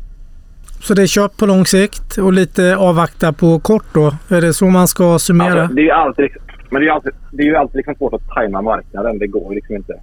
Så 0.82 0.94
det 0.94 1.02
är 1.02 1.08
köp 1.08 1.38
på 1.38 1.46
lång 1.46 1.66
sikt 1.66 2.18
och 2.18 2.34
lite 2.34 2.76
avvakta 2.76 3.34
på 3.34 3.60
kort 3.60 3.86
då? 3.94 4.14
Är 4.30 4.42
det 4.42 4.54
så 4.54 4.66
man 4.66 4.88
ska 4.88 5.20
summera? 5.20 5.62
Alltså, 5.62 5.76
det 5.76 5.82
är 5.82 5.86
ju 5.86 5.92
alltid, 5.92 6.30
men 6.70 6.82
det 6.82 6.88
är 6.88 6.92
alltid, 6.92 7.12
det 7.32 7.44
är 7.44 7.48
ju 7.48 7.56
alltid 7.56 7.76
liksom 7.76 7.96
svårt 7.96 8.14
att 8.14 8.30
tajma 8.30 8.62
marknaden. 8.62 9.20
Det 9.20 9.28
går 9.28 9.54
liksom 9.54 9.76
inte. 9.76 9.94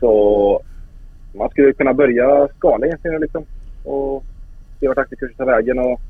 Så 0.00 0.62
man 1.34 1.50
skulle 1.50 1.72
kunna 1.72 1.94
börja 1.94 2.48
skala 2.56 2.86
egentligen 2.86 3.20
liksom. 3.20 3.44
Och 3.84 4.24
se 4.80 4.88
vart 4.88 4.98
aktiekursen 4.98 5.36
tar 5.36 5.46
vägen 5.46 5.78
och 5.78 6.00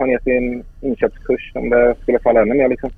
ta 0.00 0.06
ner 0.06 0.20
sin 0.24 0.64
inköpskurs 0.80 1.52
om 1.54 1.70
det 1.70 1.94
skulle 2.02 2.18
falla 2.18 2.42
ännu 2.42 2.54
mer 2.54 2.68
liksom. 2.68 2.90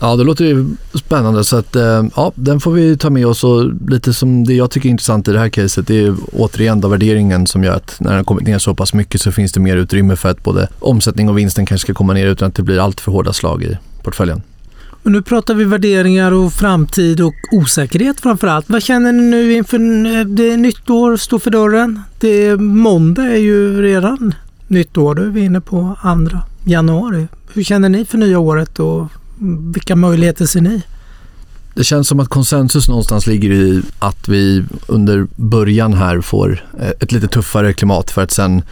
Ja, 0.00 0.16
det 0.16 0.24
låter 0.24 0.44
ju 0.44 0.66
spännande 0.94 1.44
så 1.44 1.56
att 1.56 1.76
eh, 1.76 2.04
ja, 2.16 2.32
den 2.34 2.60
får 2.60 2.72
vi 2.72 2.96
ta 2.96 3.10
med 3.10 3.26
oss 3.26 3.44
och 3.44 3.90
lite 3.90 4.12
som 4.12 4.44
det 4.44 4.54
jag 4.54 4.70
tycker 4.70 4.88
är 4.88 4.90
intressant 4.90 5.28
i 5.28 5.32
det 5.32 5.38
här 5.38 5.48
caset 5.48 5.86
det 5.86 6.04
är 6.04 6.14
återigen 6.32 6.80
då 6.80 6.88
värderingen 6.88 7.46
som 7.46 7.64
gör 7.64 7.74
att 7.74 7.96
när 8.00 8.14
den 8.14 8.24
kommit 8.24 8.46
ner 8.46 8.58
så 8.58 8.74
pass 8.74 8.94
mycket 8.94 9.20
så 9.20 9.32
finns 9.32 9.52
det 9.52 9.60
mer 9.60 9.76
utrymme 9.76 10.16
för 10.16 10.28
att 10.28 10.42
både 10.42 10.68
omsättning 10.78 11.28
och 11.28 11.38
vinsten 11.38 11.66
kanske 11.66 11.86
ska 11.86 11.94
komma 11.94 12.12
ner 12.12 12.26
utan 12.26 12.48
att 12.48 12.54
det 12.54 12.62
blir 12.62 12.78
allt 12.78 13.00
för 13.00 13.12
hårda 13.12 13.32
slag 13.32 13.62
i 13.62 13.78
portföljen. 14.02 14.42
Och 15.02 15.12
nu 15.12 15.22
pratar 15.22 15.54
vi 15.54 15.64
värderingar 15.64 16.32
och 16.32 16.52
framtid 16.52 17.20
och 17.20 17.34
osäkerhet 17.52 18.20
framför 18.20 18.46
allt. 18.46 18.70
Vad 18.70 18.82
känner 18.82 19.12
ni 19.12 19.22
nu 19.22 19.52
inför 19.52 19.78
det 20.24 20.56
nytt 20.56 20.90
år 20.90 21.16
står 21.16 21.38
för 21.38 21.50
dörren? 21.50 22.00
Det 22.18 22.46
är 22.46 22.56
måndag 22.56 23.22
är 23.22 23.36
ju 23.36 23.82
redan 23.82 24.34
nytt 24.68 24.98
år. 24.98 25.14
Då 25.14 25.22
är 25.22 25.26
vi 25.26 25.40
inne 25.40 25.60
på 25.60 25.96
andra 26.00 26.42
januari. 26.64 27.28
Hur 27.52 27.62
känner 27.62 27.88
ni 27.88 28.04
för 28.04 28.18
nya 28.18 28.38
året 28.38 28.78
och 28.78 29.06
vilka 29.74 29.96
möjligheter 29.96 30.46
ser 30.46 30.60
ni? 30.60 30.82
Det 31.74 31.84
känns 31.84 32.08
som 32.08 32.20
att 32.20 32.28
konsensus 32.28 32.88
någonstans 32.88 33.26
ligger 33.26 33.50
i 33.50 33.82
att 33.98 34.28
vi 34.28 34.64
under 34.86 35.26
början 35.36 35.94
här 35.94 36.20
får 36.20 36.64
eh, 36.80 36.88
ett 36.88 37.12
lite 37.12 37.28
tuffare 37.28 37.72
klimat 37.72 38.10
för 38.10 38.22
att 38.22 38.30
sen 38.30 38.62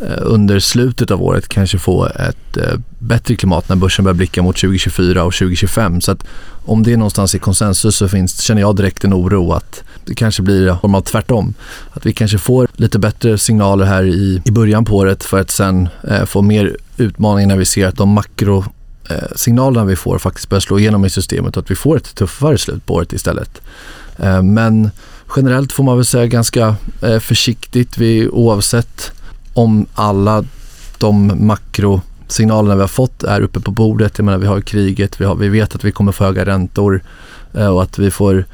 Eh, 0.00 0.18
under 0.20 0.58
slutet 0.58 1.10
av 1.10 1.22
året 1.22 1.48
kanske 1.48 1.78
få 1.78 2.06
ett 2.06 2.56
eh, 2.56 2.78
bättre 2.98 3.36
klimat 3.36 3.68
när 3.68 3.76
börsen 3.76 4.04
börjar 4.04 4.14
blicka 4.14 4.42
mot 4.42 4.56
2024 4.56 5.24
och 5.24 5.34
2025. 5.34 6.00
Så 6.00 6.12
att 6.12 6.24
om 6.64 6.82
det 6.82 6.92
är 6.92 6.96
någonstans 6.96 7.34
i 7.34 7.38
konsensus 7.38 7.96
så 7.96 8.08
finns, 8.08 8.40
känner 8.40 8.60
jag 8.60 8.76
direkt 8.76 9.04
en 9.04 9.14
oro 9.14 9.52
att 9.52 9.82
det 10.04 10.14
kanske 10.14 10.42
blir 10.42 10.74
form 10.80 10.94
av 10.94 11.00
tvärtom. 11.00 11.54
Att 11.90 12.06
vi 12.06 12.12
kanske 12.12 12.38
får 12.38 12.68
lite 12.76 12.98
bättre 12.98 13.38
signaler 13.38 13.84
här 13.84 14.04
i, 14.04 14.42
i 14.44 14.50
början 14.50 14.84
på 14.84 14.96
året 14.96 15.24
för 15.24 15.40
att 15.40 15.50
sen 15.50 15.88
eh, 16.08 16.24
få 16.24 16.42
mer 16.42 16.76
utmaningar 16.96 17.48
när 17.48 17.56
vi 17.56 17.64
ser 17.64 17.86
att 17.86 17.96
de 17.96 18.08
makro 18.08 18.64
eh, 19.10 19.16
signalerna 19.36 19.84
vi 19.84 19.96
får 19.96 20.18
faktiskt 20.18 20.48
börjar 20.48 20.60
slå 20.60 20.78
igenom 20.78 21.04
i 21.04 21.10
systemet 21.10 21.56
och 21.56 21.62
att 21.62 21.70
vi 21.70 21.74
får 21.74 21.96
ett 21.96 22.14
tuffare 22.14 22.58
slut 22.58 22.86
på 22.86 22.94
året 22.94 23.12
istället. 23.12 23.60
Eh, 24.16 24.42
men 24.42 24.90
generellt 25.36 25.72
får 25.72 25.84
man 25.84 25.96
väl 25.96 26.04
säga 26.04 26.26
ganska 26.26 26.76
eh, 27.02 27.18
försiktigt 27.18 27.98
vi, 27.98 28.28
oavsett 28.28 29.12
om 29.54 29.86
alla 29.94 30.44
de 30.98 31.46
makrosignalerna 31.46 32.74
vi 32.74 32.80
har 32.80 32.88
fått 32.88 33.22
är 33.22 33.40
uppe 33.40 33.60
på 33.60 33.70
bordet. 33.70 34.18
Jag 34.18 34.24
menar 34.24 34.38
vi 34.38 34.46
har 34.46 34.60
kriget, 34.60 35.20
vi, 35.20 35.24
har, 35.24 35.34
vi 35.34 35.48
vet 35.48 35.74
att 35.74 35.84
vi 35.84 35.92
kommer 35.92 36.12
få 36.12 36.24
höga 36.24 36.46
räntor 36.46 37.02
eh, 37.54 37.66
och 37.66 37.82
att 37.82 37.98
vi 37.98 38.10
får 38.10 38.44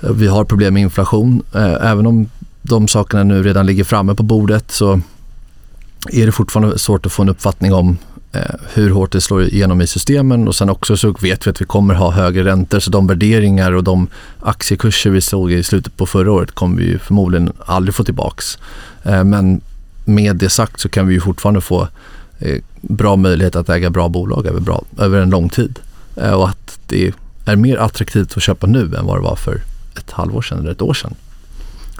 eh, 0.00 0.10
vi 0.10 0.26
har 0.26 0.44
problem 0.44 0.74
med 0.74 0.82
inflation. 0.82 1.42
Eh, 1.54 1.90
även 1.90 2.06
om 2.06 2.28
de 2.62 2.88
sakerna 2.88 3.22
nu 3.22 3.42
redan 3.42 3.66
ligger 3.66 3.84
framme 3.84 4.14
på 4.14 4.22
bordet 4.22 4.70
så 4.70 5.00
är 6.12 6.26
det 6.26 6.32
fortfarande 6.32 6.78
svårt 6.78 7.06
att 7.06 7.12
få 7.12 7.22
en 7.22 7.28
uppfattning 7.28 7.74
om 7.74 7.98
Eh, 8.36 8.54
hur 8.74 8.90
hårt 8.90 9.12
det 9.12 9.20
slår 9.20 9.42
igenom 9.42 9.80
i 9.80 9.86
systemen 9.86 10.48
och 10.48 10.54
sen 10.54 10.70
också 10.70 10.96
så 10.96 11.12
vet 11.12 11.46
vi 11.46 11.50
att 11.50 11.60
vi 11.60 11.64
kommer 11.64 11.94
ha 11.94 12.10
högre 12.10 12.44
räntor 12.44 12.80
så 12.80 12.90
de 12.90 13.06
värderingar 13.06 13.72
och 13.72 13.84
de 13.84 14.08
aktiekurser 14.40 15.10
vi 15.10 15.20
såg 15.20 15.52
i 15.52 15.62
slutet 15.62 15.96
på 15.96 16.06
förra 16.06 16.32
året 16.32 16.52
kommer 16.52 16.76
vi 16.76 16.98
förmodligen 16.98 17.52
aldrig 17.66 17.94
få 17.94 18.04
tillbaks. 18.04 18.58
Eh, 19.02 19.24
men 19.24 19.60
med 20.06 20.36
det 20.36 20.48
sagt 20.48 20.80
så 20.80 20.88
kan 20.88 21.06
vi 21.06 21.20
fortfarande 21.20 21.60
få 21.60 21.88
eh, 22.38 22.62
bra 22.80 23.16
möjlighet 23.16 23.56
att 23.56 23.68
äga 23.68 23.90
bra 23.90 24.08
bolag 24.08 24.46
över, 24.46 24.60
bra, 24.60 24.84
över 24.98 25.20
en 25.20 25.30
lång 25.30 25.48
tid 25.48 25.78
och 26.14 26.48
att 26.48 26.78
det 26.86 27.12
är 27.44 27.56
mer 27.56 27.76
attraktivt 27.76 28.36
att 28.36 28.42
köpa 28.42 28.66
nu 28.66 28.80
än 28.80 29.06
vad 29.06 29.16
det 29.16 29.22
var 29.22 29.36
för 29.36 29.60
ett 29.98 30.10
halvår 30.10 30.42
sedan 30.42 30.58
eller 30.58 30.72
ett 30.72 30.82
år 30.82 30.94
sedan. 30.94 31.14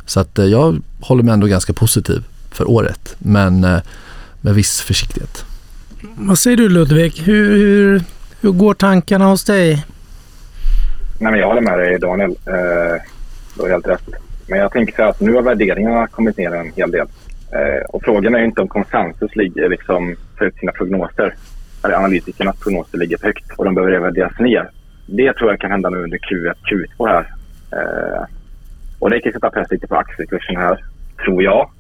Så 0.07 0.21
att 0.21 0.39
jag 0.39 0.83
håller 1.01 1.23
mig 1.23 1.35
ändå 1.35 1.47
ganska 1.47 1.73
positiv 1.73 2.25
för 2.51 2.71
året 2.71 3.17
men 3.19 3.61
med 4.41 4.55
viss 4.55 4.81
försiktighet. 4.81 5.45
Vad 6.17 6.39
säger 6.39 6.57
du 6.57 6.69
Ludvig? 6.69 7.23
Hur, 7.25 7.57
hur, 7.57 8.03
hur 8.41 8.51
går 8.51 8.75
tankarna 8.75 9.25
hos 9.25 9.45
dig? 9.45 9.87
Nej, 11.19 11.33
men 11.33 11.41
jag 11.41 11.47
håller 11.47 11.61
med 11.61 11.79
dig 11.79 11.99
Daniel. 11.99 12.31
Eh, 12.31 13.03
du 13.55 13.63
har 13.63 13.69
helt 13.69 13.87
rätt. 13.87 14.03
Men 14.47 14.59
jag 14.59 14.73
tänker 14.73 14.97
så 14.97 15.03
att 15.03 15.21
nu 15.21 15.35
har 15.35 15.43
värderingarna 15.43 16.07
kommit 16.07 16.37
ner 16.37 16.55
en 16.55 16.73
hel 16.77 16.91
del. 16.91 17.07
Eh, 17.53 17.85
och 17.89 18.03
frågan 18.05 18.35
är 18.35 18.45
inte 18.45 18.63
om 18.63 18.69
konsensus 18.69 19.37
ligger 19.37 19.69
liksom 19.69 20.17
för 20.39 20.51
sina 20.51 20.73
prognoser. 20.73 21.35
Eller 21.85 21.95
analytikernas 21.95 22.61
prognoser 22.61 22.99
ligger 22.99 23.19
högt 23.23 23.53
och 23.57 23.65
de 23.65 23.75
behöver 23.75 23.93
revideras 23.93 24.39
ner. 24.39 24.71
Det 25.07 25.33
tror 25.33 25.51
jag 25.51 25.61
kan 25.61 25.71
hända 25.71 25.91
nu 25.91 25.97
under 25.97 26.19
Q1, 26.19 26.55
Q2 26.71 27.09
här. 27.09 27.27
Eh, 27.73 28.25
och 28.99 29.11
det 29.11 29.21
kan 29.21 29.33
sätta 29.33 29.51
press 29.51 29.71
lite 29.71 29.87
på 29.87 29.97
aktiekursen 29.97 30.57
här, 30.57 30.85
tror 31.25 31.43
jag. 31.43 31.71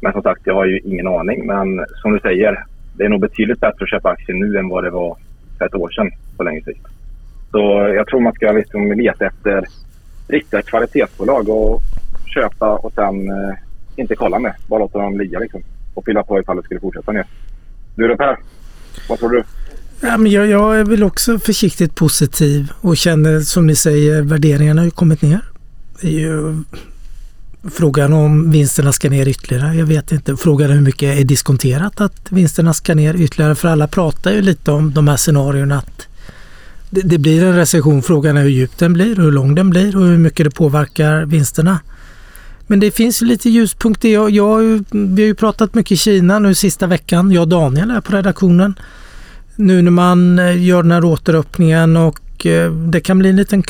Men 0.00 0.12
som 0.12 0.22
sagt, 0.22 0.40
jag 0.44 0.54
har 0.54 0.66
ju 0.66 0.78
ingen 0.78 1.06
aning. 1.06 1.46
Men 1.46 1.86
som 2.02 2.12
du 2.12 2.20
säger, 2.20 2.64
det 2.96 3.04
är 3.04 3.08
nog 3.08 3.20
betydligt 3.20 3.60
bättre 3.60 3.82
att 3.84 3.90
köpa 3.90 4.10
aktier 4.10 4.36
nu 4.36 4.58
än 4.58 4.68
vad 4.68 4.84
det 4.84 4.90
var 4.90 5.16
för 5.58 5.66
ett 5.66 5.74
år 5.74 5.90
sedan 5.90 6.10
på 6.36 6.42
längre 6.42 6.64
sikt. 6.64 6.86
Så 7.50 7.92
jag 7.94 8.06
tror 8.06 8.20
man 8.20 8.32
ska 8.32 8.52
liksom 8.52 8.92
leta 8.92 9.26
efter 9.26 9.64
riktiga 10.28 10.62
kvalitetsbolag 10.62 11.48
och 11.48 11.82
köpa 12.34 12.76
och 12.76 12.92
sen 12.92 13.30
eh, 13.30 13.54
inte 13.98 14.16
kolla 14.16 14.38
med. 14.38 14.54
Bara 14.66 14.80
låta 14.80 14.98
dem 14.98 15.18
ligga 15.18 15.38
liksom. 15.38 15.62
Och 15.94 16.04
fylla 16.04 16.22
på 16.22 16.40
ifall 16.40 16.56
det 16.56 16.62
skulle 16.62 16.80
fortsätta 16.80 17.12
ner. 17.12 17.26
Du 17.94 18.08
då 18.08 18.16
Per? 18.16 18.38
Vad 19.08 19.18
tror 19.18 19.30
du? 19.30 19.44
Ja, 20.00 20.16
men 20.16 20.32
jag, 20.32 20.46
jag 20.46 20.80
är 20.80 20.84
väl 20.84 21.02
också 21.02 21.38
försiktigt 21.38 21.94
positiv 21.94 22.72
och 22.80 22.96
känner 22.96 23.40
som 23.40 23.66
ni 23.66 23.76
säger 23.76 24.22
värderingarna 24.22 24.80
har 24.80 24.84
ju 24.84 24.90
kommit 24.90 25.22
ner. 25.22 25.40
Det 26.00 26.06
är 26.06 26.20
ju 26.20 26.62
frågan 27.70 28.12
om 28.12 28.50
vinsterna 28.50 28.92
ska 28.92 29.10
ner 29.10 29.28
ytterligare. 29.28 29.74
Jag 29.74 29.86
vet 29.86 30.12
inte. 30.12 30.36
Frågan 30.36 30.70
är 30.70 30.74
hur 30.74 30.80
mycket 30.80 31.18
är 31.18 31.24
diskonterat 31.24 32.00
att 32.00 32.32
vinsterna 32.32 32.74
ska 32.74 32.94
ner 32.94 33.14
ytterligare. 33.16 33.54
För 33.54 33.68
alla 33.68 33.88
pratar 33.88 34.30
ju 34.30 34.42
lite 34.42 34.70
om 34.70 34.94
de 34.94 35.08
här 35.08 35.16
scenarierna 35.16 35.78
att 35.78 36.08
det, 36.90 37.00
det 37.00 37.18
blir 37.18 37.44
en 37.44 37.56
recession. 37.56 38.02
Frågan 38.02 38.36
är 38.36 38.42
hur 38.42 38.50
djup 38.50 38.78
den 38.78 38.92
blir, 38.92 39.16
hur 39.16 39.30
lång 39.30 39.54
den 39.54 39.70
blir 39.70 39.96
och 39.96 40.04
hur 40.04 40.18
mycket 40.18 40.44
det 40.44 40.50
påverkar 40.50 41.24
vinsterna. 41.24 41.78
Men 42.70 42.80
det 42.80 42.90
finns 42.90 43.20
lite 43.20 43.50
ljuspunkter. 43.50 44.08
Jag, 44.08 44.30
jag, 44.30 44.84
vi 44.90 45.22
har 45.22 45.26
ju 45.26 45.34
pratat 45.34 45.74
mycket 45.74 45.98
Kina 45.98 46.38
nu 46.38 46.54
sista 46.54 46.86
veckan. 46.86 47.32
Jag 47.32 47.42
och 47.42 47.48
Daniel 47.48 47.90
är 47.90 48.00
på 48.00 48.12
redaktionen. 48.12 48.74
Nu 49.56 49.82
när 49.82 49.90
man 49.90 50.38
eh, 50.38 50.64
gör 50.64 50.82
den 50.82 50.92
här 50.92 51.04
återöppningen 51.04 51.96
och 51.96 52.46
eh, 52.46 52.72
det 52.72 53.00
kan 53.00 53.18
bli 53.18 53.28
en 53.28 53.36
liten 53.36 53.62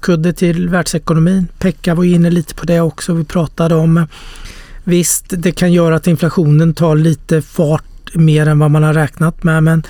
kudde 0.00 0.32
till 0.32 0.68
världsekonomin. 0.68 1.46
Pekka 1.58 1.94
var 1.94 2.04
inne 2.04 2.30
lite 2.30 2.54
på 2.54 2.66
det 2.66 2.80
också. 2.80 3.14
Vi 3.14 3.24
pratade 3.24 3.74
om 3.74 3.96
eh, 3.96 4.04
visst, 4.84 5.24
det 5.28 5.52
kan 5.52 5.72
göra 5.72 5.96
att 5.96 6.06
inflationen 6.06 6.74
tar 6.74 6.96
lite 6.96 7.42
fart 7.42 8.14
mer 8.14 8.46
än 8.46 8.58
vad 8.58 8.70
man 8.70 8.82
har 8.82 8.94
räknat 8.94 9.42
med. 9.42 9.62
Men, 9.62 9.82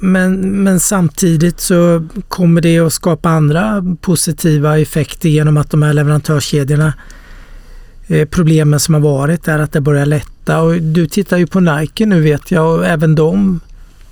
men, 0.00 0.40
men 0.62 0.80
samtidigt 0.80 1.60
så 1.60 2.08
kommer 2.28 2.60
det 2.60 2.78
att 2.78 2.92
skapa 2.92 3.28
andra 3.28 3.84
positiva 4.00 4.78
effekter 4.78 5.28
genom 5.28 5.56
att 5.56 5.70
de 5.70 5.82
här 5.82 5.92
leverantörskedjorna 5.92 6.92
problemen 8.30 8.80
som 8.80 8.94
har 8.94 9.00
varit 9.00 9.48
är 9.48 9.58
att 9.58 9.72
det 9.72 9.80
börjar 9.80 10.06
lätta. 10.06 10.60
Och 10.60 10.82
du 10.82 11.06
tittar 11.06 11.36
ju 11.36 11.46
på 11.46 11.60
Nike 11.60 12.06
nu 12.06 12.20
vet 12.20 12.50
jag 12.50 12.78
och 12.78 12.86
även 12.86 13.14
de 13.14 13.60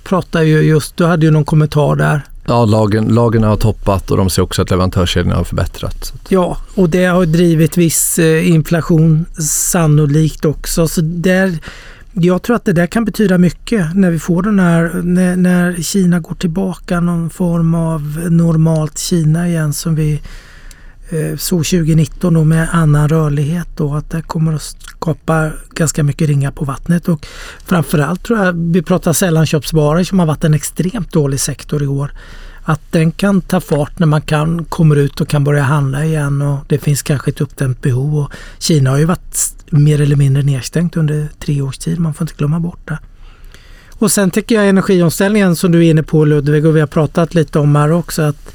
pratar 0.03 0.41
ju 0.41 0.61
just, 0.61 0.97
du 0.97 1.05
hade 1.05 1.25
ju 1.25 1.31
någon 1.31 1.45
kommentar 1.45 1.95
där. 1.95 2.21
Ja, 2.45 2.65
lagen, 2.65 3.05
lagen 3.07 3.43
har 3.43 3.55
toppat 3.55 4.11
och 4.11 4.17
de 4.17 4.29
ser 4.29 4.41
också 4.41 4.61
att 4.61 4.69
leverantörskedjorna 4.69 5.35
har 5.35 5.43
förbättrats. 5.43 6.13
Ja, 6.29 6.57
och 6.75 6.89
det 6.89 7.05
har 7.05 7.25
drivit 7.25 7.77
viss 7.77 8.19
eh, 8.19 8.49
inflation 8.49 9.25
sannolikt 9.71 10.45
också. 10.45 10.87
Så 10.87 11.01
där, 11.01 11.59
jag 12.13 12.41
tror 12.41 12.55
att 12.55 12.65
det 12.65 12.73
där 12.73 12.87
kan 12.87 13.05
betyda 13.05 13.37
mycket 13.37 13.95
när 13.95 14.11
vi 14.11 14.19
får 14.19 14.43
den 14.43 14.59
här, 14.59 15.01
när, 15.03 15.35
när 15.35 15.81
Kina 15.81 16.19
går 16.19 16.35
tillbaka 16.35 16.99
någon 16.99 17.29
form 17.29 17.75
av 17.75 18.01
normalt 18.29 18.97
Kina 18.97 19.47
igen 19.47 19.73
som 19.73 19.95
vi 19.95 20.21
Eh, 21.09 21.37
så 21.37 21.55
2019 21.57 22.33
då 22.33 22.43
med 22.43 22.69
annan 22.71 23.09
rörlighet 23.09 23.67
då 23.75 23.95
att 23.95 24.09
det 24.09 24.21
kommer 24.21 24.53
att 24.53 24.61
skapa 24.61 25.51
ganska 25.69 26.03
mycket 26.03 26.27
ringar 26.27 26.51
på 26.51 26.65
vattnet 26.65 27.07
och 27.07 27.25
framförallt 27.65 28.23
tror 28.23 28.39
jag, 28.39 28.53
vi 28.53 28.81
pratar 28.81 29.13
sällanköpsvaror 29.13 30.03
som 30.03 30.19
har 30.19 30.25
varit 30.25 30.43
en 30.43 30.53
extremt 30.53 31.11
dålig 31.11 31.39
sektor 31.39 31.83
i 31.83 31.87
år. 31.87 32.11
Att 32.63 32.91
den 32.91 33.11
kan 33.11 33.41
ta 33.41 33.61
fart 33.61 33.99
när 33.99 34.07
man 34.07 34.21
kan, 34.21 34.65
kommer 34.65 34.95
ut 34.95 35.21
och 35.21 35.27
kan 35.27 35.43
börja 35.43 35.63
handla 35.63 36.05
igen 36.05 36.41
och 36.41 36.59
det 36.67 36.77
finns 36.77 37.01
kanske 37.01 37.31
ett 37.31 37.41
uppdämt 37.41 37.81
behov. 37.81 38.17
Och 38.17 38.31
Kina 38.59 38.89
har 38.89 38.97
ju 38.97 39.05
varit 39.05 39.55
mer 39.69 40.01
eller 40.01 40.15
mindre 40.15 40.43
nedstängt 40.43 40.97
under 40.97 41.27
tre 41.39 41.61
års 41.61 41.77
tid, 41.77 41.99
man 41.99 42.13
får 42.13 42.23
inte 42.23 42.37
glömma 42.37 42.59
bort 42.59 42.87
det. 42.87 42.99
Och 43.99 44.11
sen 44.11 44.31
tycker 44.31 44.55
jag 44.55 44.69
energiomställningen 44.69 45.55
som 45.55 45.71
du 45.71 45.85
är 45.85 45.89
inne 45.89 46.03
på 46.03 46.25
Ludvig 46.25 46.65
och 46.65 46.75
vi 46.75 46.79
har 46.79 46.87
pratat 46.87 47.35
lite 47.35 47.59
om 47.59 47.75
här 47.75 47.91
också 47.91 48.21
att 48.21 48.53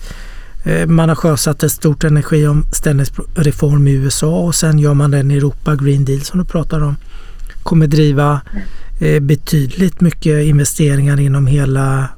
man 0.86 1.08
har 1.08 1.16
sjösatt 1.16 1.62
ett 1.62 1.72
stort 1.72 2.04
energiomställningsreform 2.04 3.88
i 3.88 3.92
USA 3.92 4.40
och 4.40 4.54
sen 4.54 4.78
gör 4.78 4.94
man 4.94 5.10
den 5.10 5.30
i 5.30 5.36
Europa, 5.36 5.76
Green 5.76 6.04
Deal 6.04 6.20
som 6.20 6.38
du 6.38 6.44
pratar 6.44 6.80
om. 6.80 6.96
Kommer 7.62 7.86
driva 7.86 8.40
eh, 9.00 9.20
betydligt 9.20 10.00
mycket 10.00 10.44
investeringar 10.44 11.20
inom 11.20 11.46
hela 11.46 12.08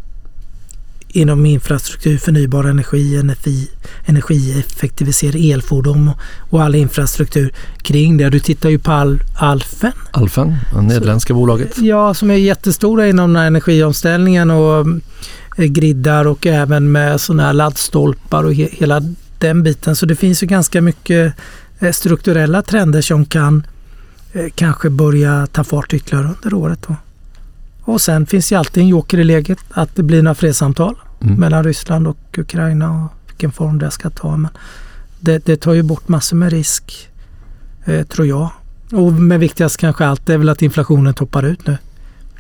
inom 1.09 1.47
infrastruktur, 1.47 2.19
förnybar 2.19 2.65
energi, 2.65 3.17
energi 3.17 3.69
energieffektivisering, 4.05 5.51
elfordon 5.51 6.11
och 6.51 6.63
all 6.63 6.75
infrastruktur 6.75 7.53
kring 7.83 8.17
det. 8.17 8.31
Du 8.31 8.41
tittar 8.41 8.69
ju 8.69 8.79
på 8.79 8.93
Al 8.93 9.23
Alfen. 9.37 9.93
Alfen, 10.11 10.57
det 10.73 10.83
nederländska 10.83 11.35
bolaget. 11.35 11.79
Ja, 11.79 12.15
som 12.15 12.31
är 12.31 12.35
jättestora 12.35 13.09
inom 13.09 13.33
den 13.33 13.41
här 13.41 13.47
energiomställningen 13.47 14.51
och 14.51 14.87
Eh, 14.87 15.44
griddar 15.57 16.27
och 16.27 16.47
även 16.47 16.93
med 16.93 17.21
sådana 17.21 17.43
här 17.43 17.53
laddstolpar 17.53 18.45
och 18.45 18.55
he 18.55 18.69
hela 18.73 19.01
den 19.39 19.63
biten. 19.63 19.97
Så 19.97 20.07
det 20.07 20.17
finns 20.17 20.43
ju 20.43 20.47
ganska 20.47 20.81
mycket 20.81 21.35
eh, 21.79 21.93
strukturella 21.93 22.63
trender 22.63 23.01
som 23.01 23.25
kan 23.25 23.67
eh, 24.33 24.47
kanske 24.55 24.91
börja 24.91 25.47
ta 25.47 25.65
fart 25.65 25.95
ytterligare 25.95 26.29
under 26.43 26.55
året. 26.55 26.79
Då. 26.89 26.97
Och 27.85 28.01
sen 28.01 28.27
finns 28.27 28.49
det 28.49 28.57
alltid 28.57 28.83
en 28.83 28.89
joker 28.89 29.21
i 29.21 29.25
läget 29.25 29.59
att 29.71 29.97
det 29.97 30.03
blir 30.03 30.23
några 30.23 30.35
fredssamtal 30.35 30.97
mm. 31.23 31.35
mellan 31.35 31.65
Ryssland 31.65 32.07
och 32.07 32.39
Ukraina 32.39 32.91
och 32.91 33.13
vilken 33.29 33.53
form 33.53 33.79
det 33.79 33.91
ska 33.91 34.11
ta. 34.11 34.37
Men 34.37 34.51
det, 35.21 35.47
det 35.47 35.57
tar 35.57 35.73
ju 35.73 35.83
bort 35.83 36.09
massor 36.09 36.37
med 36.37 36.53
risk, 36.53 37.09
eh, 37.85 38.07
tror 38.07 38.27
jag. 38.27 38.51
Och 38.93 39.13
med 39.13 39.41
viktigast 39.41 39.77
kanske 39.77 40.07
allt 40.07 40.29
är 40.29 40.39
väl 40.39 40.49
att 40.49 40.63
inflationen 40.63 41.15
toppar 41.15 41.43
ut 41.43 41.67
nu. 41.67 41.79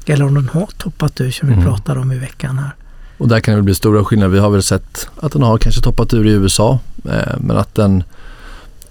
Eller 0.07 0.24
om 0.24 0.35
den 0.35 0.48
har 0.48 0.66
toppat 0.66 1.20
ut 1.20 1.35
som 1.35 1.48
vi 1.48 1.55
mm. 1.55 1.66
pratade 1.66 2.00
om 2.00 2.12
i 2.12 2.18
veckan 2.18 2.59
här. 2.59 2.74
Och 3.18 3.29
där 3.29 3.40
kan 3.40 3.57
det 3.57 3.62
bli 3.62 3.74
stora 3.74 4.05
skillnader. 4.05 4.33
Vi 4.33 4.38
har 4.38 4.50
väl 4.50 4.62
sett 4.62 5.09
att 5.16 5.33
den 5.33 5.42
har 5.42 5.59
kanske 5.59 5.81
toppat 5.81 6.14
ur 6.14 6.27
i 6.27 6.31
USA 6.31 6.79
eh, 7.05 7.37
men 7.40 7.57
att, 7.57 7.74
den, 7.74 8.05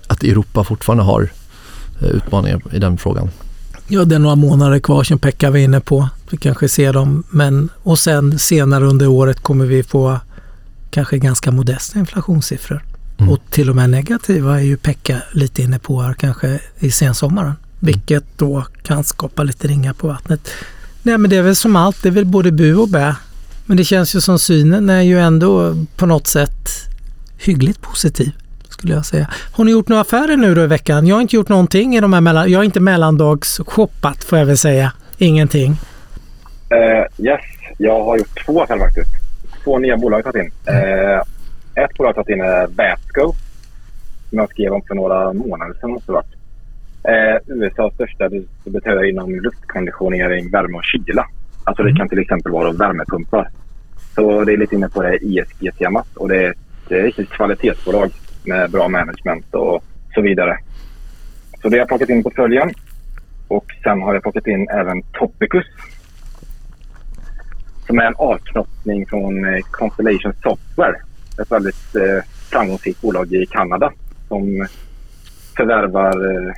att 0.07 0.23
Europa 0.23 0.63
fortfarande 0.63 1.03
har 1.03 1.29
eh, 2.01 2.07
utmaningar 2.07 2.62
i 2.71 2.79
den 2.79 2.97
frågan. 2.97 3.29
Ja, 3.88 4.05
det 4.05 4.15
är 4.15 4.19
några 4.19 4.36
månader 4.36 4.79
kvar 4.79 5.03
som 5.03 5.19
Pekka 5.19 5.51
var 5.51 5.57
inne 5.57 5.79
på. 5.79 6.09
Vi 6.29 6.38
kanske 6.38 6.69
ser 6.69 6.93
dem. 6.93 7.23
Men, 7.29 7.69
och 7.83 7.99
sen 7.99 8.39
senare 8.39 8.86
under 8.86 9.07
året 9.07 9.39
kommer 9.39 9.65
vi 9.65 9.83
få 9.83 10.19
kanske 10.91 11.17
ganska 11.17 11.51
modesta 11.51 11.99
inflationssiffror. 11.99 12.83
Mm. 13.17 13.33
Och 13.33 13.39
till 13.49 13.69
och 13.69 13.75
med 13.75 13.89
negativa 13.89 14.59
är 14.59 14.63
ju 14.63 14.77
Pekka 14.77 15.21
lite 15.31 15.62
inne 15.62 15.79
på 15.79 16.01
här 16.01 16.13
kanske 16.13 16.59
i 16.79 16.91
sensommaren. 16.91 17.47
Mm. 17.47 17.57
Vilket 17.79 18.23
då 18.38 18.65
kan 18.83 19.03
skapa 19.03 19.43
lite 19.43 19.67
ringar 19.67 19.93
på 19.93 20.07
vattnet. 20.07 20.49
Nej 21.03 21.17
men 21.17 21.29
det 21.29 21.36
är 21.36 21.41
väl 21.41 21.55
som 21.55 21.75
allt, 21.75 22.03
det 22.03 22.09
är 22.09 22.13
väl 22.13 22.25
både 22.25 22.51
bu 22.51 22.75
och 22.75 22.89
bä. 22.89 23.15
Men 23.65 23.78
det 23.78 23.84
känns 23.84 24.15
ju 24.15 24.21
som 24.21 24.39
synen 24.39 24.89
är 24.89 25.02
ju 25.02 25.19
ändå 25.19 25.76
på 25.97 26.06
något 26.06 26.28
sätt 26.28 26.69
hyggligt 27.38 27.82
positiv 27.82 28.32
skulle 28.69 28.93
jag 28.93 29.06
säga. 29.06 29.28
Har 29.54 29.63
ni 29.63 29.71
gjort 29.71 29.88
några 29.88 30.02
affärer 30.02 30.38
nu 30.38 30.56
då 30.56 30.63
i 30.63 30.67
veckan? 30.67 31.08
Jag 31.08 31.15
har 31.15 31.21
inte 31.21 31.36
gjort 31.36 31.49
någonting 31.49 31.95
i 31.95 31.99
de 31.99 32.13
här 32.13 32.21
mellan... 32.21 32.52
Jag 32.52 32.60
har 32.60 32.63
inte 32.63 32.80
mellandagsshoppat 32.80 34.23
får 34.23 34.39
jag 34.39 34.45
väl 34.45 34.58
säga. 34.58 34.91
Ingenting. 35.17 35.71
Uh, 35.71 37.26
yes, 37.26 37.41
jag 37.78 38.04
har 38.04 38.17
gjort 38.17 38.45
två 38.45 38.63
affärer 38.63 38.80
faktiskt. 38.80 39.12
Två 39.63 39.80
nya 39.80 39.97
bolag 39.97 40.17
har 40.17 40.23
jag 40.26 40.34
tagit 40.34 40.45
in. 40.45 40.73
Uh, 40.73 41.21
ett 41.84 41.97
bolag 41.97 42.10
har 42.10 42.13
tagit 42.13 42.30
in 42.30 42.41
är 42.41 42.67
Vasco 42.67 43.34
som 44.30 44.39
jag 44.39 44.49
skrev 44.49 44.73
om 44.73 44.82
för 44.88 44.95
några 44.95 45.34
månader 45.34 45.73
sedan 45.82 45.91
måste 45.91 46.12
det 46.12 46.13
varit. 46.13 46.34
Uh, 47.47 47.58
USAs 47.58 47.93
största 47.93 48.30
distributör 48.30 49.10
inom 49.10 49.36
luftkonditionering, 49.36 50.52
värme 50.52 50.78
och 50.78 50.84
kyla. 50.84 51.28
Alltså 51.63 51.84
det 51.84 51.89
mm. 51.89 51.97
kan 51.97 52.10
till 52.10 52.19
exempel 52.19 52.52
vara 52.52 52.71
värmepumpar. 52.71 53.49
Så 54.15 54.43
det 54.43 54.54
är 54.54 54.58
lite 54.58 54.76
inne 54.76 54.89
på 54.89 55.02
det 55.02 55.17
ISG-temat 55.17 56.17
och 56.17 56.30
det 56.30 56.45
är, 56.45 56.54
det 56.88 56.99
är 56.99 57.21
ett 57.21 57.30
kvalitetsbolag 57.30 58.12
med 58.43 58.71
bra 58.71 58.88
management 58.88 59.56
och 59.56 59.84
så 60.13 60.21
vidare. 60.21 60.58
Så 61.62 61.69
det 61.69 61.76
har 61.76 61.80
jag 61.80 61.88
plockat 61.88 62.10
in 62.10 62.19
i 62.19 62.23
portföljen. 62.23 62.71
Och 63.47 63.65
sen 63.84 64.02
har 64.02 64.13
jag 64.13 64.23
plockat 64.23 64.47
in 64.47 64.69
även 64.69 65.02
Topicus. 65.02 65.65
Som 67.88 67.99
är 67.99 68.04
en 68.04 68.15
avknoppning 68.15 69.06
från 69.06 69.45
eh, 69.45 69.62
Constellation 69.71 70.34
Software. 70.43 70.95
Ett 71.41 71.52
väldigt 71.52 71.95
eh, 71.95 72.23
framgångsrikt 72.52 73.02
bolag 73.02 73.34
i 73.34 73.45
Kanada 73.45 73.91
som 74.28 74.67
förvärvar 75.58 76.32
eh, 76.32 76.54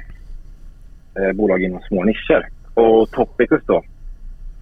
eh 1.24 1.34
bolag 1.34 1.64
inom 1.64 1.82
små 1.82 2.04
nischer. 2.04 2.48
Och 2.74 3.12
Topicus 3.12 3.62
då 3.66 3.84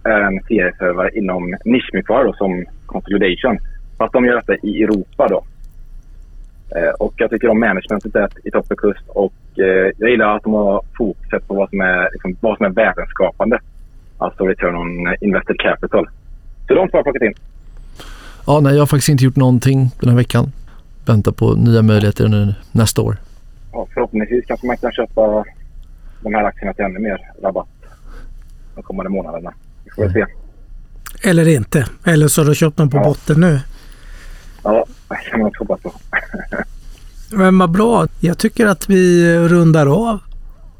en 0.04 0.40
serieservare 0.48 1.10
inom 1.18 1.56
nischmjukvara 1.64 2.32
som 2.32 2.64
Consolidation. 2.86 3.58
Fast 3.98 4.12
de 4.12 4.24
gör 4.24 4.34
detta 4.34 4.66
i 4.66 4.82
Europa 4.82 5.28
då. 5.28 5.44
Eh, 6.76 6.90
och 6.98 7.14
jag 7.16 7.30
tycker 7.30 7.48
om 7.48 7.60
managementet 7.60 8.32
i 8.44 8.50
Topicus 8.50 8.96
och 9.08 9.32
eh, 9.56 9.92
jag 9.98 10.10
gillar 10.10 10.36
att 10.36 10.42
de 10.42 10.52
har 10.52 10.82
fokuset 10.98 11.48
på 11.48 11.54
vad 11.54 11.70
som 11.70 11.80
är, 11.80 12.08
liksom, 12.12 12.36
vad 12.40 12.56
som 12.56 12.66
är 12.66 12.70
värdeskapande. 12.70 13.58
Alltså 14.18 14.46
return 14.46 14.76
on 14.76 15.16
invested 15.20 15.58
capital. 15.58 16.08
Så 16.68 16.74
de 16.74 16.88
två 16.88 16.96
har 16.96 16.98
jag 16.98 17.04
plockat 17.04 17.22
in. 17.22 17.34
Ja, 18.46 18.60
nej, 18.60 18.72
jag 18.74 18.80
har 18.80 18.86
faktiskt 18.86 19.08
inte 19.08 19.24
gjort 19.24 19.36
någonting 19.36 19.90
den 20.00 20.08
här 20.08 20.16
veckan. 20.16 20.52
Väntar 21.06 21.32
på 21.32 21.54
nya 21.54 21.82
möjligheter 21.82 22.24
under 22.24 22.54
nästa 22.72 23.02
år. 23.02 23.16
Ja, 23.72 23.86
förhoppningsvis 23.94 24.44
kanske 24.46 24.66
man 24.66 24.76
kan 24.76 24.92
köpa 24.92 25.44
de 26.22 26.34
här 26.34 26.44
aktierna 26.44 26.72
till 26.72 26.84
ännu 26.84 26.98
mer 26.98 27.20
rabatt 27.42 27.68
de 28.74 28.82
kommande 28.82 29.10
månaderna 29.10 29.54
får 29.94 30.06
vi 30.06 30.12
se. 30.12 30.24
Eller 31.28 31.48
inte. 31.48 31.86
Eller 32.04 32.28
så 32.28 32.40
har 32.42 32.48
du 32.48 32.54
köpt 32.54 32.76
dem 32.76 32.90
på 32.90 32.96
ja. 32.96 33.04
botten 33.04 33.40
nu. 33.40 33.60
Ja, 34.62 34.86
det 35.08 35.16
kan 35.30 35.40
man 35.40 35.52
hoppas 35.58 35.80
på. 35.80 35.92
Men 37.36 37.58
vad 37.58 37.70
bra. 37.70 38.08
Jag 38.20 38.38
tycker 38.38 38.66
att 38.66 38.90
vi 38.90 39.34
rundar 39.38 39.86
av 39.86 40.20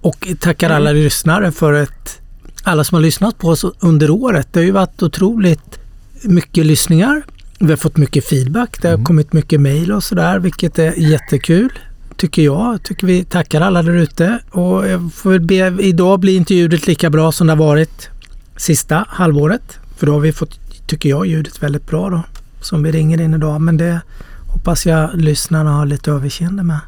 och 0.01 0.29
tackar 0.41 0.71
alla 0.71 0.93
lyssnare 0.93 1.53
för 1.53 1.73
ett, 1.73 2.21
alla 2.63 2.85
som 2.85 2.95
har 2.95 3.03
lyssnat 3.03 3.39
på 3.39 3.49
oss 3.49 3.65
under 3.81 4.11
året. 4.11 4.49
Det 4.53 4.61
har 4.61 4.65
ju 4.65 4.71
varit 4.71 5.03
otroligt 5.03 5.79
mycket 6.23 6.67
lyssningar. 6.67 7.23
Vi 7.59 7.71
har 7.71 7.77
fått 7.77 7.97
mycket 7.97 8.25
feedback. 8.25 8.83
Det 8.83 8.89
har 8.89 8.95
Mm. 8.95 9.05
kommit 9.05 9.33
mycket 9.33 9.61
mejl 9.61 9.93
och 9.93 10.05
sådär, 10.05 10.39
vilket 10.39 10.79
är 10.79 10.93
jättekul. 10.93 11.73
Tycker 12.17 12.43
jag. 12.43 12.83
Tycker 12.83 13.07
vi 13.07 13.25
tackar 13.25 13.61
alla 13.61 13.83
där 13.83 13.97
ute. 13.97 14.39
Och 14.51 14.89
jag 14.89 15.13
får 15.15 15.39
be, 15.39 15.77
idag 15.83 16.21
blir 16.21 16.37
inte 16.37 16.55
ljudet 16.55 16.87
lika 16.87 17.11
bra 17.11 17.33
som 17.33 17.47
det 17.47 17.53
har 17.53 17.59
varit 17.59 18.09
sista 18.57 19.05
halvåret. 19.09 19.79
För 19.97 20.07
då 20.07 20.13
har 20.13 20.21
vi 20.21 20.33
fått, 20.33 20.61
tycker 20.87 21.09
jag, 21.09 21.27
ljudet 21.27 21.63
väldigt 21.63 21.87
bra 21.87 22.11
då. 22.11 22.23
Som 22.61 22.83
vi 22.83 22.93
ringer 22.93 23.21
in 23.21 23.35
idag. 23.35 23.61
Men 23.61 23.77
det 23.77 24.01
hoppas 24.49 24.87
jag 24.87 25.11
lyssnarna 25.15 25.71
har 25.73 25.87
lite 25.87 26.11
överseende 26.11 26.63
med. 26.63 26.81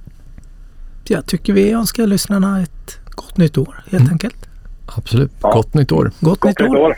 Jag 1.05 1.27
tycker 1.27 1.53
vi 1.53 1.71
önskar 1.73 2.07
lyssnarna 2.07 2.63
ett 2.63 2.99
gott 3.11 3.37
nytt 3.37 3.59
år 3.59 3.83
helt 3.91 4.01
Mm. 4.03 4.13
enkelt. 4.13 4.37
Absolut. 4.87 5.33
Ja. 5.43 5.53
Gott 5.53 5.75
nytt 5.75 5.93
år. 5.93 6.11
Gott, 6.21 6.41
Gott 6.41 6.51
nytt 6.51 6.61
år! 6.61 6.69
nytt 6.69 6.77
år! 6.79 6.97